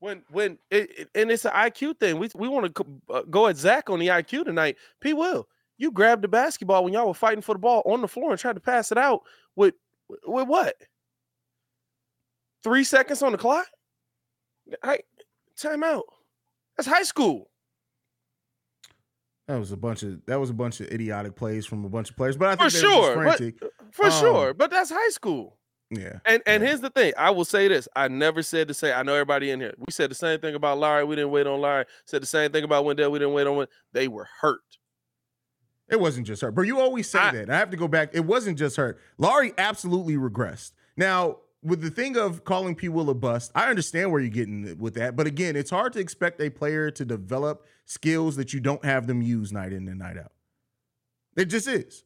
When 0.00 0.22
when 0.30 0.58
it, 0.70 1.08
and 1.14 1.30
it's 1.30 1.44
an 1.44 1.52
IQ 1.52 1.98
thing. 2.00 2.18
We 2.18 2.28
we 2.34 2.48
want 2.48 2.74
to 2.74 2.86
uh, 3.10 3.22
go 3.30 3.46
at 3.46 3.56
Zach 3.56 3.88
on 3.90 3.98
the 3.98 4.08
IQ 4.08 4.44
tonight. 4.44 4.76
P. 5.00 5.12
Will 5.14 5.48
You 5.78 5.90
grabbed 5.90 6.22
the 6.22 6.28
basketball 6.28 6.84
when 6.84 6.92
y'all 6.92 7.08
were 7.08 7.14
fighting 7.14 7.42
for 7.42 7.54
the 7.54 7.58
ball 7.58 7.82
on 7.86 8.00
the 8.00 8.08
floor 8.08 8.30
and 8.30 8.38
tried 8.40 8.54
to 8.54 8.60
pass 8.60 8.92
it 8.92 8.98
out 8.98 9.22
with 9.56 9.74
with 10.26 10.48
what? 10.48 10.74
Three 12.62 12.84
seconds 12.84 13.22
on 13.22 13.32
the 13.32 13.38
clock? 13.38 13.66
I 14.82 14.98
time 15.56 15.82
out. 15.84 16.04
That's 16.76 16.88
high 16.88 17.04
school. 17.04 17.48
That 19.48 19.58
was 19.58 19.70
a 19.70 19.76
bunch 19.76 20.02
of 20.02 20.24
that 20.26 20.40
was 20.40 20.50
a 20.50 20.54
bunch 20.54 20.80
of 20.80 20.88
idiotic 20.88 21.36
plays 21.36 21.64
from 21.66 21.84
a 21.84 21.88
bunch 21.88 22.10
of 22.10 22.16
players, 22.16 22.36
but 22.36 22.48
I 22.48 22.56
think 22.56 22.70
For 22.72 22.78
they 22.78 22.86
were 22.86 22.92
just 22.92 23.12
sure, 23.14 23.24
but- 23.60 23.94
For 23.94 24.04
Um, 24.06 24.10
sure. 24.12 24.54
But 24.54 24.70
that's 24.70 24.90
high 24.90 25.08
school. 25.10 25.56
Yeah, 25.90 26.18
And 26.24 26.42
and 26.46 26.62
Yeah. 26.62 26.68
here's 26.68 26.80
the 26.80 26.90
thing. 26.90 27.12
I 27.16 27.30
will 27.30 27.44
say 27.44 27.68
this. 27.68 27.88
I 27.94 28.08
never 28.08 28.42
said 28.42 28.68
to 28.68 28.74
say, 28.74 28.92
I 28.92 29.02
know 29.02 29.14
everybody 29.14 29.50
in 29.50 29.60
here. 29.60 29.74
We 29.78 29.90
said 29.92 30.10
the 30.10 30.14
same 30.16 30.40
thing 30.40 30.54
about 30.54 30.78
Larry. 30.78 31.04
We 31.04 31.16
didn't 31.16 31.30
wait 31.30 31.46
on 31.46 31.60
Larry. 31.60 31.84
Said 32.04 32.22
the 32.22 32.26
same 32.26 32.50
thing 32.52 32.64
about 32.64 32.84
Wendell. 32.84 33.10
We 33.10 33.18
didn't 33.18 33.34
wait 33.34 33.46
on 33.46 33.56
Wendell. 33.56 33.72
They 33.92 34.08
were 34.08 34.28
hurt. 34.40 34.60
it 35.88 36.00
wasn't 36.00 36.26
just 36.26 36.42
hurt. 36.42 36.52
But 36.54 36.62
you 36.62 36.80
always 36.80 37.08
say 37.08 37.20
I- 37.20 37.30
that. 37.30 37.48
I 37.50 37.56
have 37.58 37.70
to 37.70 37.76
go 37.76 37.86
back. 37.86 38.10
It 38.12 38.24
wasn't 38.24 38.58
just 38.58 38.76
hurt. 38.76 38.98
Larry 39.18 39.52
absolutely 39.56 40.16
regressed. 40.16 40.72
Now, 40.96 41.38
with 41.62 41.80
the 41.80 41.90
thing 41.90 42.16
of 42.16 42.42
calling 42.44 42.74
P. 42.74 42.88
Will 42.88 43.08
a 43.08 43.14
bust, 43.14 43.52
I 43.54 43.70
understand 43.70 44.10
where 44.10 44.20
you're 44.20 44.30
getting 44.30 44.76
with 44.78 44.94
that. 44.94 45.14
But 45.14 45.28
again, 45.28 45.54
it's 45.54 45.70
hard 45.70 45.92
to 45.92 46.00
expect 46.00 46.40
a 46.40 46.50
player 46.50 46.90
to 46.90 47.04
develop 47.04 47.64
skills 47.84 48.34
that 48.36 48.52
you 48.52 48.58
don't 48.58 48.84
have 48.84 49.06
them 49.06 49.22
use 49.22 49.52
night 49.52 49.72
in 49.72 49.86
and 49.88 49.98
night 50.00 50.16
out. 50.18 50.32
It 51.36 51.44
just 51.46 51.68
is. 51.68 52.02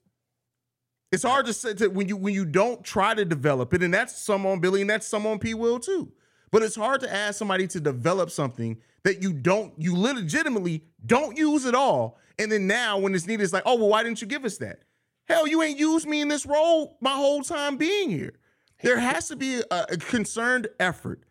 It's 1.13 1.25
hard 1.25 1.47
to 1.47 1.53
say 1.53 1.75
to, 1.75 1.89
when 1.89 2.09
you 2.09 2.17
when 2.17 2.35
you 2.35 2.45
don't 2.45 2.85
try 2.85 3.15
to 3.15 3.25
develop 3.25 3.75
it, 3.75 3.83
and 3.83 3.93
that's 3.93 4.21
some 4.21 4.47
on 4.47 4.61
Billy, 4.61 4.83
and 4.83 4.91
that's 4.91 5.07
some 5.07 5.27
on 5.27 5.39
P. 5.39 5.55
Will 5.55 5.81
too. 5.81 6.13
But 6.51 6.63
it's 6.63 6.77
hard 6.77 7.01
to 7.03 7.13
ask 7.13 7.39
somebody 7.39 7.67
to 7.69 7.81
develop 7.81 8.31
something 8.31 8.79
that 9.05 9.23
you 9.23 9.33
don't, 9.33 9.73
you 9.79 9.97
legitimately 9.97 10.85
don't 11.07 11.37
use 11.37 11.65
at 11.65 11.75
all. 11.75 12.19
And 12.39 12.51
then 12.51 12.67
now 12.67 12.99
when 12.99 13.15
it's 13.15 13.27
needed, 13.27 13.45
it's 13.45 13.53
like, 13.53 13.63
oh, 13.67 13.77
well, 13.77 13.89
why 13.89 14.03
didn't 14.03 14.21
you 14.21 14.27
give 14.27 14.45
us 14.45 14.59
that? 14.59 14.81
Hell, 15.27 15.47
you 15.47 15.63
ain't 15.63 15.79
used 15.79 16.09
me 16.09 16.21
in 16.21 16.29
this 16.29 16.45
role 16.45 16.97
my 17.01 17.13
whole 17.13 17.43
time 17.43 17.77
being 17.77 18.11
here. 18.11 18.35
There 18.83 18.99
has 18.99 19.29
to 19.29 19.37
be 19.37 19.63
a, 19.71 19.87
a 19.91 19.97
concerned 19.97 20.69
effort 20.81 21.23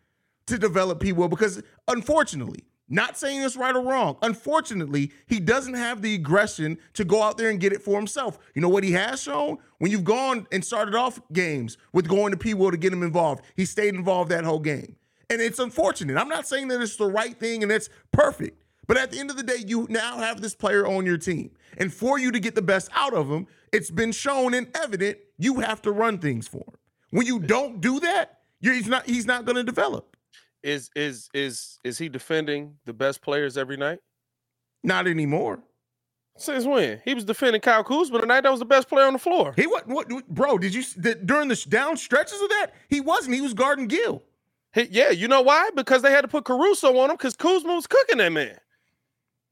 to 0.46 0.58
develop 0.58 1.00
P. 1.00 1.12
Will 1.12 1.28
because 1.28 1.62
unfortunately, 1.86 2.64
not 2.90 3.16
saying 3.16 3.42
it's 3.42 3.56
right 3.56 3.74
or 3.74 3.82
wrong, 3.82 4.16
unfortunately, 4.20 5.12
he 5.26 5.38
doesn't 5.40 5.74
have 5.74 6.02
the 6.02 6.14
aggression 6.14 6.76
to 6.94 7.04
go 7.04 7.22
out 7.22 7.38
there 7.38 7.48
and 7.48 7.60
get 7.60 7.72
it 7.72 7.82
for 7.82 7.96
himself. 7.96 8.38
You 8.54 8.60
know 8.60 8.68
what 8.68 8.84
he 8.84 8.92
has 8.92 9.22
shown? 9.22 9.58
When 9.78 9.90
you've 9.90 10.04
gone 10.04 10.46
and 10.50 10.64
started 10.64 10.94
off 10.94 11.20
games 11.32 11.78
with 11.92 12.08
going 12.08 12.32
to 12.32 12.36
P. 12.36 12.52
Will 12.52 12.72
to 12.72 12.76
get 12.76 12.92
him 12.92 13.02
involved, 13.02 13.44
he 13.56 13.64
stayed 13.64 13.94
involved 13.94 14.30
that 14.30 14.44
whole 14.44 14.58
game. 14.58 14.96
And 15.30 15.40
it's 15.40 15.60
unfortunate. 15.60 16.18
I'm 16.18 16.28
not 16.28 16.48
saying 16.48 16.68
that 16.68 16.80
it's 16.80 16.96
the 16.96 17.06
right 17.06 17.38
thing 17.38 17.62
and 17.62 17.70
it's 17.70 17.88
perfect. 18.10 18.60
But 18.88 18.96
at 18.96 19.12
the 19.12 19.20
end 19.20 19.30
of 19.30 19.36
the 19.36 19.44
day, 19.44 19.64
you 19.64 19.86
now 19.88 20.18
have 20.18 20.40
this 20.40 20.56
player 20.56 20.84
on 20.84 21.06
your 21.06 21.16
team. 21.16 21.52
And 21.78 21.94
for 21.94 22.18
you 22.18 22.32
to 22.32 22.40
get 22.40 22.56
the 22.56 22.62
best 22.62 22.88
out 22.92 23.14
of 23.14 23.30
him, 23.30 23.46
it's 23.72 23.92
been 23.92 24.10
shown 24.10 24.52
and 24.52 24.66
evident 24.76 25.18
you 25.38 25.60
have 25.60 25.80
to 25.82 25.92
run 25.92 26.18
things 26.18 26.48
for 26.48 26.58
him. 26.58 26.74
When 27.10 27.24
you 27.24 27.38
don't 27.38 27.80
do 27.80 28.00
that, 28.00 28.40
he's 28.60 28.88
not 28.88 29.06
he's 29.06 29.26
not 29.26 29.44
going 29.44 29.56
to 29.56 29.62
develop. 29.62 30.16
Is 30.62 30.90
is 30.94 31.28
is 31.32 31.78
is 31.84 31.96
he 31.98 32.08
defending 32.08 32.76
the 32.84 32.92
best 32.92 33.22
players 33.22 33.56
every 33.56 33.76
night? 33.76 33.98
Not 34.82 35.06
anymore. 35.06 35.60
Since 36.36 36.64
when? 36.64 37.00
He 37.04 37.12
was 37.14 37.24
defending 37.24 37.60
Kyle 37.60 37.84
Kuzma 37.84 38.20
the 38.20 38.26
night 38.26 38.42
that 38.42 38.50
was 38.50 38.60
the 38.60 38.64
best 38.66 38.88
player 38.88 39.06
on 39.06 39.12
the 39.12 39.18
floor. 39.18 39.52
He 39.56 39.66
what, 39.66 39.86
what 39.86 40.08
bro, 40.28 40.58
did 40.58 40.72
you 40.74 40.82
that 40.98 41.26
during 41.26 41.48
the 41.48 41.56
down 41.68 41.96
stretches 41.96 42.40
of 42.40 42.48
that? 42.50 42.68
He 42.88 43.00
wasn't. 43.00 43.34
He 43.34 43.40
was 43.40 43.52
guarding 43.54 43.88
Gill. 43.88 44.22
He- 44.72 44.88
yeah, 44.90 45.10
you 45.10 45.28
know 45.28 45.42
why? 45.42 45.70
Because 45.74 46.02
they 46.02 46.10
had 46.10 46.22
to 46.22 46.28
put 46.28 46.44
Caruso 46.44 46.96
on 46.98 47.10
him 47.10 47.16
because 47.16 47.36
Kuzma 47.36 47.74
was 47.74 47.86
cooking 47.86 48.18
that 48.18 48.32
man. 48.32 48.56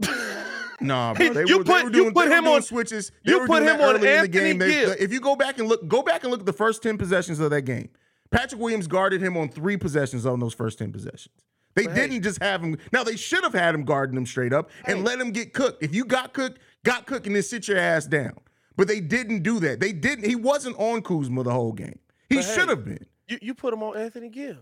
Nah, 0.81 1.13
bro. 1.13 1.33
They 1.33 1.45
you 1.47 1.59
were, 1.59 1.65
they 1.65 1.73
put- 1.73 1.85
were 1.87 1.91
you 1.97 2.13
put 2.13 2.29
they 2.29 2.37
him 2.37 2.45
doing 2.45 2.57
on- 2.57 2.63
switches. 2.63 3.11
They 3.25 3.33
you 3.33 3.41
put 3.47 3.61
doing 3.65 3.75
him 3.75 3.81
on 3.81 3.97
in 3.97 4.01
the 4.01 4.11
Anthony 4.11 4.29
game. 4.29 4.59
They- 4.59 4.71
Gill. 4.71 4.95
if 4.97 5.13
you 5.13 5.21
go 5.21 5.35
back 5.35 5.59
and 5.59 5.69
look, 5.69 5.87
go 5.89 6.03
back 6.03 6.23
and 6.23 6.31
look 6.31 6.39
at 6.41 6.47
the 6.47 6.53
first 6.53 6.85
10 6.85 6.97
possessions 6.97 7.41
of 7.41 7.51
that 7.51 7.63
game. 7.63 7.89
Patrick 8.31 8.61
Williams 8.61 8.87
guarded 8.87 9.21
him 9.23 9.37
on 9.37 9.49
three 9.49 9.77
possessions 9.77 10.27
on 10.27 10.41
those 10.41 10.55
first 10.55 10.79
10 10.79 10.93
possessions. 10.93 11.35
They 11.75 11.87
But 11.87 11.95
didn't 11.95 12.23
just 12.23 12.43
have 12.43 12.63
him. 12.63 12.77
Now 12.93 13.05
they 13.05 13.17
should 13.17 13.45
have 13.45 13.53
had 13.55 13.75
him 13.75 13.85
guarding 13.85 14.17
him 14.17 14.27
straight 14.27 14.53
up 14.53 14.71
and 14.87 14.99
Hey. 14.99 15.05
let 15.05 15.21
him 15.21 15.31
get 15.31 15.53
cooked. 15.55 15.83
If 15.83 15.95
you 15.95 16.05
got 16.05 16.33
cooked, 16.33 16.59
got 16.85 17.07
cooked 17.07 17.27
and 17.27 17.37
then 17.37 17.43
sit 17.43 17.69
your 17.69 17.79
ass 17.79 18.07
down. 18.07 18.39
But 18.77 18.89
they 18.89 19.01
didn't 19.01 19.43
do 19.43 19.59
that. 19.61 19.81
They 19.81 19.93
didn't. 19.93 20.25
He 20.25 20.37
wasn't 20.37 20.77
on 20.79 21.03
Kuzma 21.03 21.43
the 21.43 21.53
whole 21.53 21.73
game. 21.73 21.99
He 22.29 22.37
But 22.37 22.45
hey, 22.45 22.55
should 22.55 22.69
have 22.69 22.85
been. 22.85 23.07
You 23.29 23.39
you 23.43 23.55
put 23.55 23.73
him 23.75 23.83
on 23.83 23.97
Anthony 23.97 24.29
Gill. 24.29 24.57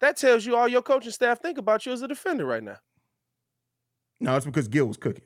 That 0.00 0.16
tells 0.16 0.44
you 0.44 0.56
all 0.56 0.68
your 0.68 0.82
coaching 0.82 1.12
staff 1.12 1.40
think 1.40 1.58
about 1.58 1.86
you 1.86 1.92
as 1.92 2.02
a 2.02 2.08
defender 2.08 2.44
right 2.44 2.62
now. 2.62 2.78
No, 4.20 4.36
it's 4.36 4.46
because 4.46 4.68
Gill 4.68 4.86
was 4.86 4.96
cooking. 4.96 5.24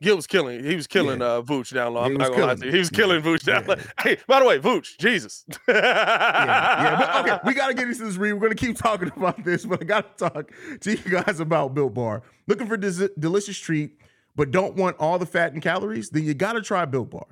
Gill 0.00 0.14
was 0.16 0.26
killing. 0.28 0.62
He 0.64 0.76
was 0.76 0.86
killing 0.86 1.20
Yeah. 1.20 1.26
uh 1.26 1.42
Vooch 1.42 1.74
down 1.74 1.94
low. 1.94 2.02
He 2.04 2.06
I'm 2.06 2.14
was 2.14 2.28
not 2.28 2.30
gonna 2.30 2.40
lie 2.40 2.46
killing 2.54 2.60
to 2.60 2.66
you. 2.66 2.72
He 2.72 2.78
was 2.78 2.90
killing 2.90 3.22
Vooch 3.22 3.44
down 3.44 3.64
Yeah. 3.66 3.74
low. 3.74 3.82
Hey, 4.00 4.16
by 4.26 4.40
the 4.40 4.46
way, 4.46 4.58
Vooch, 4.58 4.96
Jesus. 4.98 5.44
yeah, 5.68 5.74
yeah. 5.76 7.20
Okay, 7.20 7.38
we 7.44 7.54
got 7.54 7.68
to 7.68 7.74
get 7.74 7.88
into 7.88 8.04
this 8.04 8.16
read. 8.16 8.32
We're 8.34 8.40
going 8.40 8.56
to 8.56 8.66
keep 8.66 8.76
talking 8.76 9.10
about 9.16 9.44
this, 9.44 9.64
but 9.64 9.80
I 9.82 9.84
got 9.84 10.16
to 10.18 10.28
talk 10.28 10.52
to 10.80 10.90
you 10.90 10.98
guys 10.98 11.40
about 11.40 11.74
Built 11.74 11.94
Bar. 11.94 12.22
Looking 12.46 12.66
for 12.66 12.76
this 12.76 13.02
delicious 13.18 13.58
treat, 13.58 13.92
but 14.36 14.50
don't 14.50 14.76
want 14.76 14.96
all 14.98 15.18
the 15.18 15.26
fat 15.26 15.52
and 15.52 15.62
calories? 15.62 16.10
Then 16.10 16.24
you 16.24 16.34
got 16.34 16.52
to 16.52 16.62
try 16.62 16.84
Built 16.84 17.10
Bar. 17.10 17.26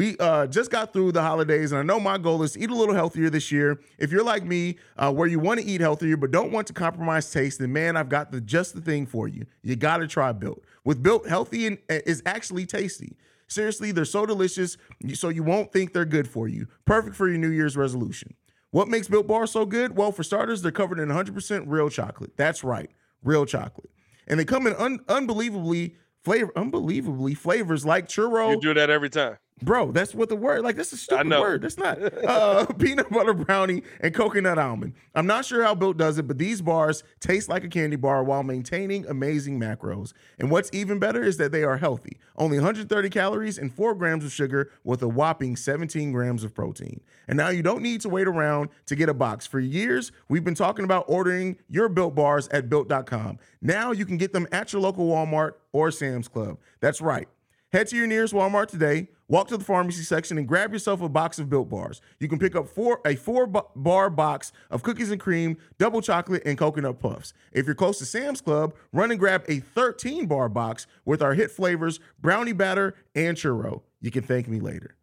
We 0.00 0.16
uh, 0.16 0.46
just 0.46 0.70
got 0.70 0.94
through 0.94 1.12
the 1.12 1.20
holidays, 1.20 1.72
and 1.72 1.78
I 1.78 1.82
know 1.82 2.00
my 2.00 2.16
goal 2.16 2.42
is 2.42 2.52
to 2.52 2.60
eat 2.60 2.70
a 2.70 2.74
little 2.74 2.94
healthier 2.94 3.28
this 3.28 3.52
year. 3.52 3.78
If 3.98 4.10
you're 4.10 4.24
like 4.24 4.44
me, 4.44 4.76
uh, 4.96 5.12
where 5.12 5.28
you 5.28 5.38
want 5.38 5.60
to 5.60 5.66
eat 5.66 5.82
healthier 5.82 6.16
but 6.16 6.30
don't 6.30 6.50
want 6.52 6.68
to 6.68 6.72
compromise 6.72 7.30
taste, 7.30 7.58
then 7.58 7.70
man, 7.70 7.98
I've 7.98 8.08
got 8.08 8.32
the 8.32 8.40
just 8.40 8.74
the 8.74 8.80
thing 8.80 9.04
for 9.04 9.28
you. 9.28 9.44
You 9.62 9.76
got 9.76 9.98
to 9.98 10.08
try 10.08 10.32
Built. 10.32 10.64
With 10.86 11.02
Built, 11.02 11.28
healthy 11.28 11.66
and 11.66 11.76
uh, 11.90 11.98
is 12.06 12.22
actually 12.24 12.64
tasty. 12.64 13.14
Seriously, 13.46 13.92
they're 13.92 14.06
so 14.06 14.24
delicious, 14.24 14.78
so 15.12 15.28
you 15.28 15.42
won't 15.42 15.70
think 15.70 15.92
they're 15.92 16.06
good 16.06 16.26
for 16.26 16.48
you. 16.48 16.66
Perfect 16.86 17.14
for 17.14 17.28
your 17.28 17.36
New 17.36 17.50
Year's 17.50 17.76
resolution. 17.76 18.32
What 18.70 18.88
makes 18.88 19.06
Built 19.06 19.26
Bar 19.26 19.46
so 19.46 19.66
good? 19.66 19.98
Well, 19.98 20.12
for 20.12 20.22
starters, 20.22 20.62
they're 20.62 20.72
covered 20.72 20.98
in 20.98 21.10
100% 21.10 21.64
real 21.66 21.90
chocolate. 21.90 22.38
That's 22.38 22.64
right, 22.64 22.88
real 23.22 23.44
chocolate. 23.44 23.90
And 24.26 24.40
they 24.40 24.46
come 24.46 24.66
in 24.66 24.72
un- 24.76 25.00
unbelievably 25.10 25.94
flavor, 26.24 26.52
unbelievably 26.56 27.34
flavors 27.34 27.84
like 27.84 28.08
churro. 28.08 28.52
You 28.52 28.60
do 28.62 28.72
that 28.72 28.88
every 28.88 29.10
time. 29.10 29.36
Bro, 29.62 29.92
that's 29.92 30.14
what 30.14 30.28
the 30.28 30.36
word 30.36 30.62
like. 30.62 30.76
That's 30.76 30.92
a 30.92 30.96
stupid 30.96 31.28
word. 31.28 31.62
That's 31.62 31.76
not 31.76 31.98
uh, 32.24 32.66
peanut 32.78 33.10
butter 33.10 33.34
brownie 33.34 33.82
and 34.00 34.14
coconut 34.14 34.58
almond. 34.58 34.94
I'm 35.14 35.26
not 35.26 35.44
sure 35.44 35.62
how 35.62 35.74
Built 35.74 35.98
does 35.98 36.18
it, 36.18 36.26
but 36.26 36.38
these 36.38 36.62
bars 36.62 37.04
taste 37.20 37.48
like 37.48 37.64
a 37.64 37.68
candy 37.68 37.96
bar 37.96 38.24
while 38.24 38.42
maintaining 38.42 39.06
amazing 39.06 39.60
macros. 39.60 40.12
And 40.38 40.50
what's 40.50 40.70
even 40.72 40.98
better 40.98 41.22
is 41.22 41.36
that 41.36 41.52
they 41.52 41.62
are 41.62 41.76
healthy. 41.76 42.18
Only 42.36 42.56
130 42.58 43.10
calories 43.10 43.58
and 43.58 43.72
four 43.72 43.94
grams 43.94 44.24
of 44.24 44.32
sugar 44.32 44.70
with 44.82 45.02
a 45.02 45.08
whopping 45.08 45.56
17 45.56 46.10
grams 46.12 46.42
of 46.42 46.54
protein. 46.54 47.00
And 47.28 47.36
now 47.36 47.50
you 47.50 47.62
don't 47.62 47.82
need 47.82 48.00
to 48.00 48.08
wait 48.08 48.26
around 48.26 48.70
to 48.86 48.96
get 48.96 49.08
a 49.08 49.14
box. 49.14 49.46
For 49.46 49.60
years, 49.60 50.10
we've 50.28 50.44
been 50.44 50.54
talking 50.54 50.84
about 50.84 51.04
ordering 51.06 51.58
your 51.68 51.88
Built 51.88 52.14
bars 52.14 52.48
at 52.48 52.70
Built.com. 52.70 53.38
Now 53.60 53.92
you 53.92 54.06
can 54.06 54.16
get 54.16 54.32
them 54.32 54.48
at 54.52 54.72
your 54.72 54.80
local 54.80 55.06
Walmart 55.06 55.52
or 55.72 55.90
Sam's 55.90 56.28
Club. 56.28 56.58
That's 56.80 57.00
right. 57.00 57.28
Head 57.72 57.86
to 57.88 57.96
your 57.96 58.08
nearest 58.08 58.34
Walmart 58.34 58.66
today, 58.66 59.08
walk 59.30 59.48
to 59.48 59.56
the 59.56 59.64
pharmacy 59.64 60.02
section, 60.02 60.36
and 60.36 60.46
grab 60.46 60.72
yourself 60.72 61.00
a 61.00 61.08
box 61.08 61.38
of 61.38 61.48
Built 61.48 61.70
Bars. 61.70 62.02
You 62.18 62.28
can 62.28 62.38
pick 62.38 62.54
up 62.54 62.68
four 62.68 63.00
a 63.06 63.14
four 63.14 63.46
bar 63.46 64.10
box 64.10 64.52
of 64.70 64.82
cookies 64.82 65.10
and 65.10 65.20
cream, 65.20 65.56
double 65.78 66.02
chocolate, 66.02 66.42
and 66.44 66.58
coconut 66.58 66.98
puffs. 66.98 67.32
If 67.52 67.64
you're 67.64 67.74
close 67.74 67.98
to 68.00 68.04
Sam's 68.04 68.42
Club, 68.42 68.74
run 68.92 69.10
and 69.10 69.18
grab 69.18 69.44
a 69.48 69.60
13 69.60 70.26
bar 70.26 70.50
box 70.50 70.86
with 71.06 71.22
our 71.22 71.32
hit 71.32 71.50
flavors, 71.50 72.00
brownie 72.20 72.52
batter, 72.52 72.94
and 73.14 73.36
churro. 73.36 73.82
You 74.02 74.10
can 74.10 74.22
thank 74.22 74.48
me 74.48 74.60
later. 74.60 74.96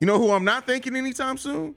You 0.00 0.06
know 0.06 0.18
who 0.18 0.32
I'm 0.32 0.44
not 0.44 0.66
thanking 0.66 0.94
anytime 0.96 1.38
soon? 1.38 1.74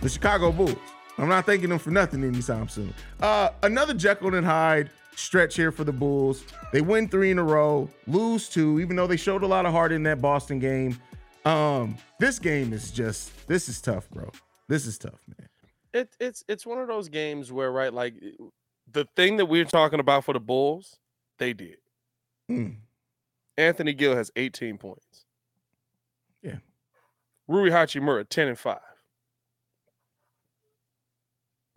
The 0.00 0.08
Chicago 0.08 0.50
Bulls. 0.50 0.76
I'm 1.18 1.28
not 1.28 1.44
thanking 1.44 1.68
them 1.68 1.78
for 1.78 1.90
nothing 1.90 2.24
anytime 2.24 2.68
soon. 2.68 2.94
Uh, 3.20 3.50
another 3.62 3.92
Jekyll 3.92 4.34
and 4.34 4.46
Hyde 4.46 4.90
stretch 5.14 5.56
here 5.56 5.72
for 5.72 5.84
the 5.84 5.92
Bulls. 5.92 6.44
They 6.72 6.80
win 6.80 7.08
three 7.08 7.30
in 7.30 7.38
a 7.38 7.44
row, 7.44 7.88
lose 8.06 8.48
two, 8.48 8.80
even 8.80 8.96
though 8.96 9.06
they 9.06 9.16
showed 9.16 9.42
a 9.42 9.46
lot 9.46 9.66
of 9.66 9.72
heart 9.72 9.92
in 9.92 10.02
that 10.04 10.20
Boston 10.20 10.58
game. 10.58 10.98
Um, 11.44 11.96
this 12.18 12.38
game 12.38 12.72
is 12.72 12.90
just 12.90 13.46
this 13.46 13.68
is 13.68 13.80
tough, 13.80 14.08
bro. 14.10 14.30
This 14.68 14.86
is 14.86 14.98
tough, 14.98 15.20
man. 15.26 15.48
It, 15.92 16.16
it's 16.20 16.44
it's 16.48 16.64
one 16.64 16.78
of 16.78 16.88
those 16.88 17.08
games 17.08 17.52
where 17.52 17.70
right, 17.70 17.92
like 17.92 18.14
the 18.90 19.06
thing 19.16 19.36
that 19.38 19.46
we're 19.46 19.64
talking 19.64 20.00
about 20.00 20.24
for 20.24 20.32
the 20.32 20.40
Bulls, 20.40 20.98
they 21.38 21.52
did. 21.52 21.76
Mm. 22.50 22.76
Anthony 23.56 23.92
Gill 23.92 24.16
has 24.16 24.30
18 24.36 24.78
points. 24.78 25.24
Yeah. 26.42 26.56
Rui 27.48 27.70
Hachimura 27.70 28.28
10 28.28 28.48
and 28.48 28.58
5. 28.58 28.78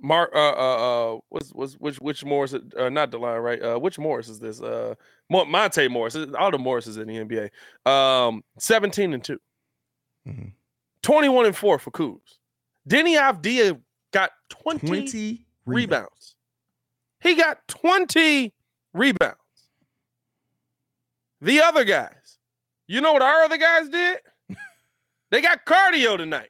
Mark 0.01 0.31
uh 0.35 0.37
uh 0.37 1.13
uh 1.15 1.19
what's 1.29 1.49
what's 1.53 1.73
which 1.75 1.97
which 1.99 2.25
Morris 2.25 2.53
uh 2.53 2.89
not 2.89 3.11
Delon, 3.11 3.41
right 3.41 3.61
uh 3.63 3.79
which 3.79 3.97
Morris 3.97 4.27
is 4.29 4.39
this 4.39 4.61
uh 4.61 4.93
Monte 5.29 5.87
Morris 5.87 6.15
all 6.37 6.51
the 6.51 6.57
Morrises 6.57 6.97
in 6.97 7.07
the 7.07 7.49
NBA 7.85 7.89
um 7.89 8.43
17 8.59 9.13
and 9.13 9.23
2 9.23 9.39
Mhm. 10.27 10.51
21 11.03 11.45
and 11.45 11.55
4 11.55 11.79
for 11.79 11.91
Kuz 11.91 12.19
Deni 12.89 13.15
Avdija 13.17 13.79
got 14.11 14.31
20, 14.49 14.85
20 14.87 15.45
rebounds. 15.65 15.65
rebounds 15.65 16.35
he 17.21 17.35
got 17.35 17.65
20 17.67 18.53
rebounds 18.93 19.37
The 21.41 21.61
other 21.61 21.83
guys. 21.83 22.37
You 22.87 23.01
know 23.01 23.13
what 23.13 23.21
our 23.21 23.43
other 23.43 23.57
guys 23.57 23.89
did? 23.89 24.19
they 25.31 25.41
got 25.41 25.65
cardio 25.65 26.17
tonight. 26.17 26.49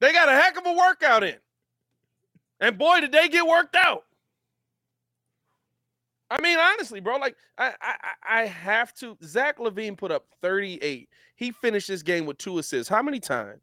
They 0.00 0.12
got 0.12 0.28
a 0.28 0.32
heck 0.32 0.56
of 0.58 0.66
a 0.66 0.72
workout 0.72 1.24
in. 1.24 1.36
And 2.60 2.78
boy, 2.78 3.00
did 3.00 3.12
they 3.12 3.28
get 3.28 3.46
worked 3.46 3.76
out. 3.76 4.04
I 6.30 6.40
mean, 6.40 6.58
honestly, 6.58 7.00
bro, 7.00 7.18
like 7.18 7.36
I, 7.56 7.72
I, 7.80 7.94
I 8.28 8.46
have 8.46 8.92
to. 8.94 9.16
Zach 9.22 9.58
LaVine 9.58 9.96
put 9.96 10.10
up 10.10 10.26
38. 10.42 11.08
He 11.36 11.52
finished 11.52 11.88
this 11.88 12.02
game 12.02 12.26
with 12.26 12.38
two 12.38 12.58
assists. 12.58 12.88
How 12.88 13.02
many 13.02 13.20
times? 13.20 13.60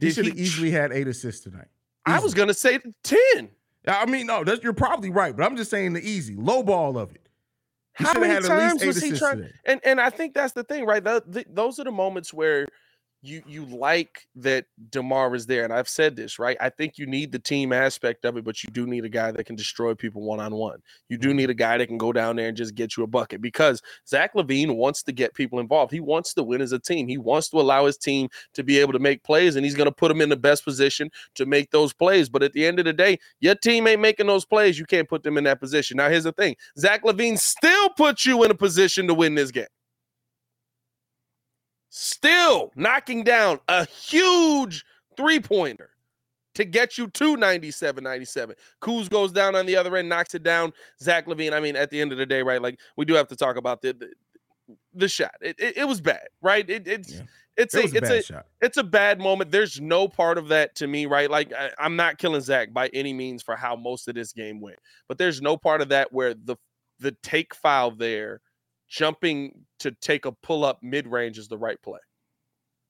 He 0.00 0.10
should 0.10 0.26
have 0.26 0.38
easily 0.38 0.70
had 0.70 0.92
eight 0.92 1.06
assists 1.06 1.42
tonight. 1.42 1.68
I 2.04 2.18
was 2.20 2.34
gonna 2.34 2.54
say 2.54 2.78
10. 3.04 3.50
I 3.88 4.06
mean, 4.06 4.26
no, 4.26 4.42
that's, 4.42 4.62
you're 4.62 4.72
probably 4.72 5.10
right, 5.10 5.36
but 5.36 5.44
I'm 5.44 5.56
just 5.56 5.70
saying 5.70 5.92
the 5.92 6.00
easy 6.00 6.34
low 6.34 6.62
ball 6.62 6.98
of 6.98 7.12
it. 7.12 7.28
He 7.96 8.04
How 8.04 8.18
many 8.18 8.46
times 8.46 8.84
was 8.84 9.00
he 9.00 9.12
trying? 9.12 9.48
And 9.64 9.80
and 9.84 10.00
I 10.00 10.10
think 10.10 10.34
that's 10.34 10.52
the 10.52 10.64
thing, 10.64 10.84
right? 10.84 11.02
The, 11.02 11.22
the, 11.26 11.46
those 11.48 11.78
are 11.78 11.84
the 11.84 11.92
moments 11.92 12.34
where 12.34 12.66
you 13.26 13.42
you 13.46 13.66
like 13.66 14.26
that 14.36 14.66
Demar 14.90 15.34
is 15.34 15.46
there, 15.46 15.64
and 15.64 15.72
I've 15.72 15.88
said 15.88 16.16
this 16.16 16.38
right. 16.38 16.56
I 16.60 16.70
think 16.70 16.98
you 16.98 17.06
need 17.06 17.32
the 17.32 17.38
team 17.38 17.72
aspect 17.72 18.24
of 18.24 18.36
it, 18.36 18.44
but 18.44 18.62
you 18.62 18.70
do 18.72 18.86
need 18.86 19.04
a 19.04 19.08
guy 19.08 19.32
that 19.32 19.44
can 19.44 19.56
destroy 19.56 19.94
people 19.94 20.22
one 20.22 20.40
on 20.40 20.54
one. 20.54 20.80
You 21.08 21.18
do 21.18 21.34
need 21.34 21.50
a 21.50 21.54
guy 21.54 21.78
that 21.78 21.86
can 21.88 21.98
go 21.98 22.12
down 22.12 22.36
there 22.36 22.48
and 22.48 22.56
just 22.56 22.74
get 22.74 22.96
you 22.96 23.02
a 23.02 23.06
bucket 23.06 23.40
because 23.40 23.82
Zach 24.06 24.34
LaVine 24.34 24.76
wants 24.76 25.02
to 25.04 25.12
get 25.12 25.34
people 25.34 25.58
involved. 25.58 25.92
He 25.92 26.00
wants 26.00 26.34
to 26.34 26.42
win 26.42 26.60
as 26.60 26.72
a 26.72 26.78
team. 26.78 27.08
He 27.08 27.18
wants 27.18 27.48
to 27.50 27.60
allow 27.60 27.86
his 27.86 27.96
team 27.96 28.28
to 28.54 28.62
be 28.62 28.78
able 28.78 28.92
to 28.92 28.98
make 28.98 29.22
plays, 29.24 29.56
and 29.56 29.64
he's 29.64 29.76
going 29.76 29.88
to 29.88 29.94
put 29.94 30.08
them 30.08 30.20
in 30.20 30.28
the 30.28 30.36
best 30.36 30.64
position 30.64 31.10
to 31.34 31.46
make 31.46 31.70
those 31.70 31.92
plays. 31.92 32.28
But 32.28 32.42
at 32.42 32.52
the 32.52 32.64
end 32.64 32.78
of 32.78 32.84
the 32.84 32.92
day, 32.92 33.18
your 33.40 33.54
team 33.54 33.86
ain't 33.86 34.00
making 34.00 34.26
those 34.26 34.44
plays. 34.44 34.78
You 34.78 34.86
can't 34.86 35.08
put 35.08 35.22
them 35.22 35.38
in 35.38 35.44
that 35.44 35.60
position. 35.60 35.96
Now, 35.96 36.08
here's 36.08 36.24
the 36.24 36.32
thing: 36.32 36.56
Zach 36.78 37.02
LaVine 37.02 37.38
still 37.38 37.90
puts 37.90 38.24
you 38.24 38.44
in 38.44 38.50
a 38.50 38.54
position 38.54 39.06
to 39.08 39.14
win 39.14 39.34
this 39.34 39.50
game 39.50 39.66
still 41.96 42.70
knocking 42.76 43.24
down 43.24 43.58
a 43.68 43.86
huge 43.86 44.84
three 45.16 45.40
pointer 45.40 45.90
to 46.54 46.64
get 46.64 46.98
you 46.98 47.08
to 47.08 47.36
97 47.36 48.04
97. 48.04 48.54
Kuz 48.82 49.08
goes 49.08 49.32
down 49.32 49.54
on 49.54 49.64
the 49.66 49.76
other 49.76 49.96
end, 49.96 50.08
knocks 50.08 50.34
it 50.34 50.42
down. 50.42 50.72
Zach 51.00 51.26
LaVine, 51.26 51.54
I 51.54 51.60
mean, 51.60 51.74
at 51.74 51.90
the 51.90 52.00
end 52.00 52.12
of 52.12 52.18
the 52.18 52.26
day, 52.26 52.42
right? 52.42 52.60
Like, 52.60 52.78
we 52.96 53.06
do 53.06 53.14
have 53.14 53.28
to 53.28 53.36
talk 53.36 53.56
about 53.56 53.80
the 53.80 53.94
the, 53.94 54.12
the 54.94 55.08
shot. 55.08 55.34
It, 55.40 55.56
it, 55.58 55.78
it, 55.78 55.84
was 55.88 56.00
bad, 56.00 56.26
right? 56.42 56.68
It, 56.68 56.86
it's. 56.86 57.14
Yeah. 57.14 57.22
It's 57.58 57.74
it 57.74 57.94
a, 57.94 57.96
it's 57.96 58.10
a, 58.10 58.22
shot. 58.22 58.46
it's 58.60 58.76
a 58.76 58.84
bad 58.84 59.18
moment. 59.18 59.50
There's 59.50 59.80
no 59.80 60.08
part 60.08 60.36
of 60.36 60.48
that 60.48 60.74
to 60.74 60.86
me, 60.86 61.06
right? 61.06 61.30
Like 61.30 61.54
I, 61.54 61.70
I'm 61.78 61.96
not 61.96 62.18
killing 62.18 62.42
Zach 62.42 62.70
by 62.70 62.88
any 62.88 63.14
means 63.14 63.42
for 63.42 63.56
how 63.56 63.74
most 63.74 64.08
of 64.08 64.14
this 64.14 64.34
game 64.34 64.60
went, 64.60 64.76
but 65.08 65.16
there's 65.16 65.40
no 65.40 65.56
part 65.56 65.80
of 65.80 65.88
that 65.88 66.12
where 66.12 66.34
the 66.34 66.56
the 66.98 67.12
take 67.22 67.54
foul 67.54 67.92
there 67.92 68.42
jumping 68.88 69.64
to 69.80 69.90
take 69.90 70.24
a 70.24 70.32
pull 70.32 70.64
up 70.64 70.78
mid 70.82 71.06
range 71.06 71.38
is 71.38 71.48
the 71.48 71.58
right 71.58 71.80
play. 71.82 72.00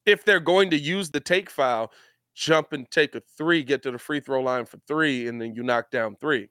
If 0.05 0.25
they're 0.25 0.41
going 0.41 0.71
to 0.71 0.79
use 0.79 1.11
the 1.11 1.21
take 1.21 1.51
foul, 1.51 1.93
jump 2.35 2.73
and 2.73 2.89
take 2.91 3.15
a 3.15 3.23
three, 3.37 3.63
get 3.63 3.83
to 3.83 3.91
the 3.91 3.99
free 3.99 4.21
throw 4.21 4.43
line 4.43 4.67
for 4.67 4.79
three, 4.87 5.27
and 5.27 5.41
then 5.41 5.55
you 5.55 5.63
knock 5.63 5.91
down 5.91 6.17
three. 6.17 6.49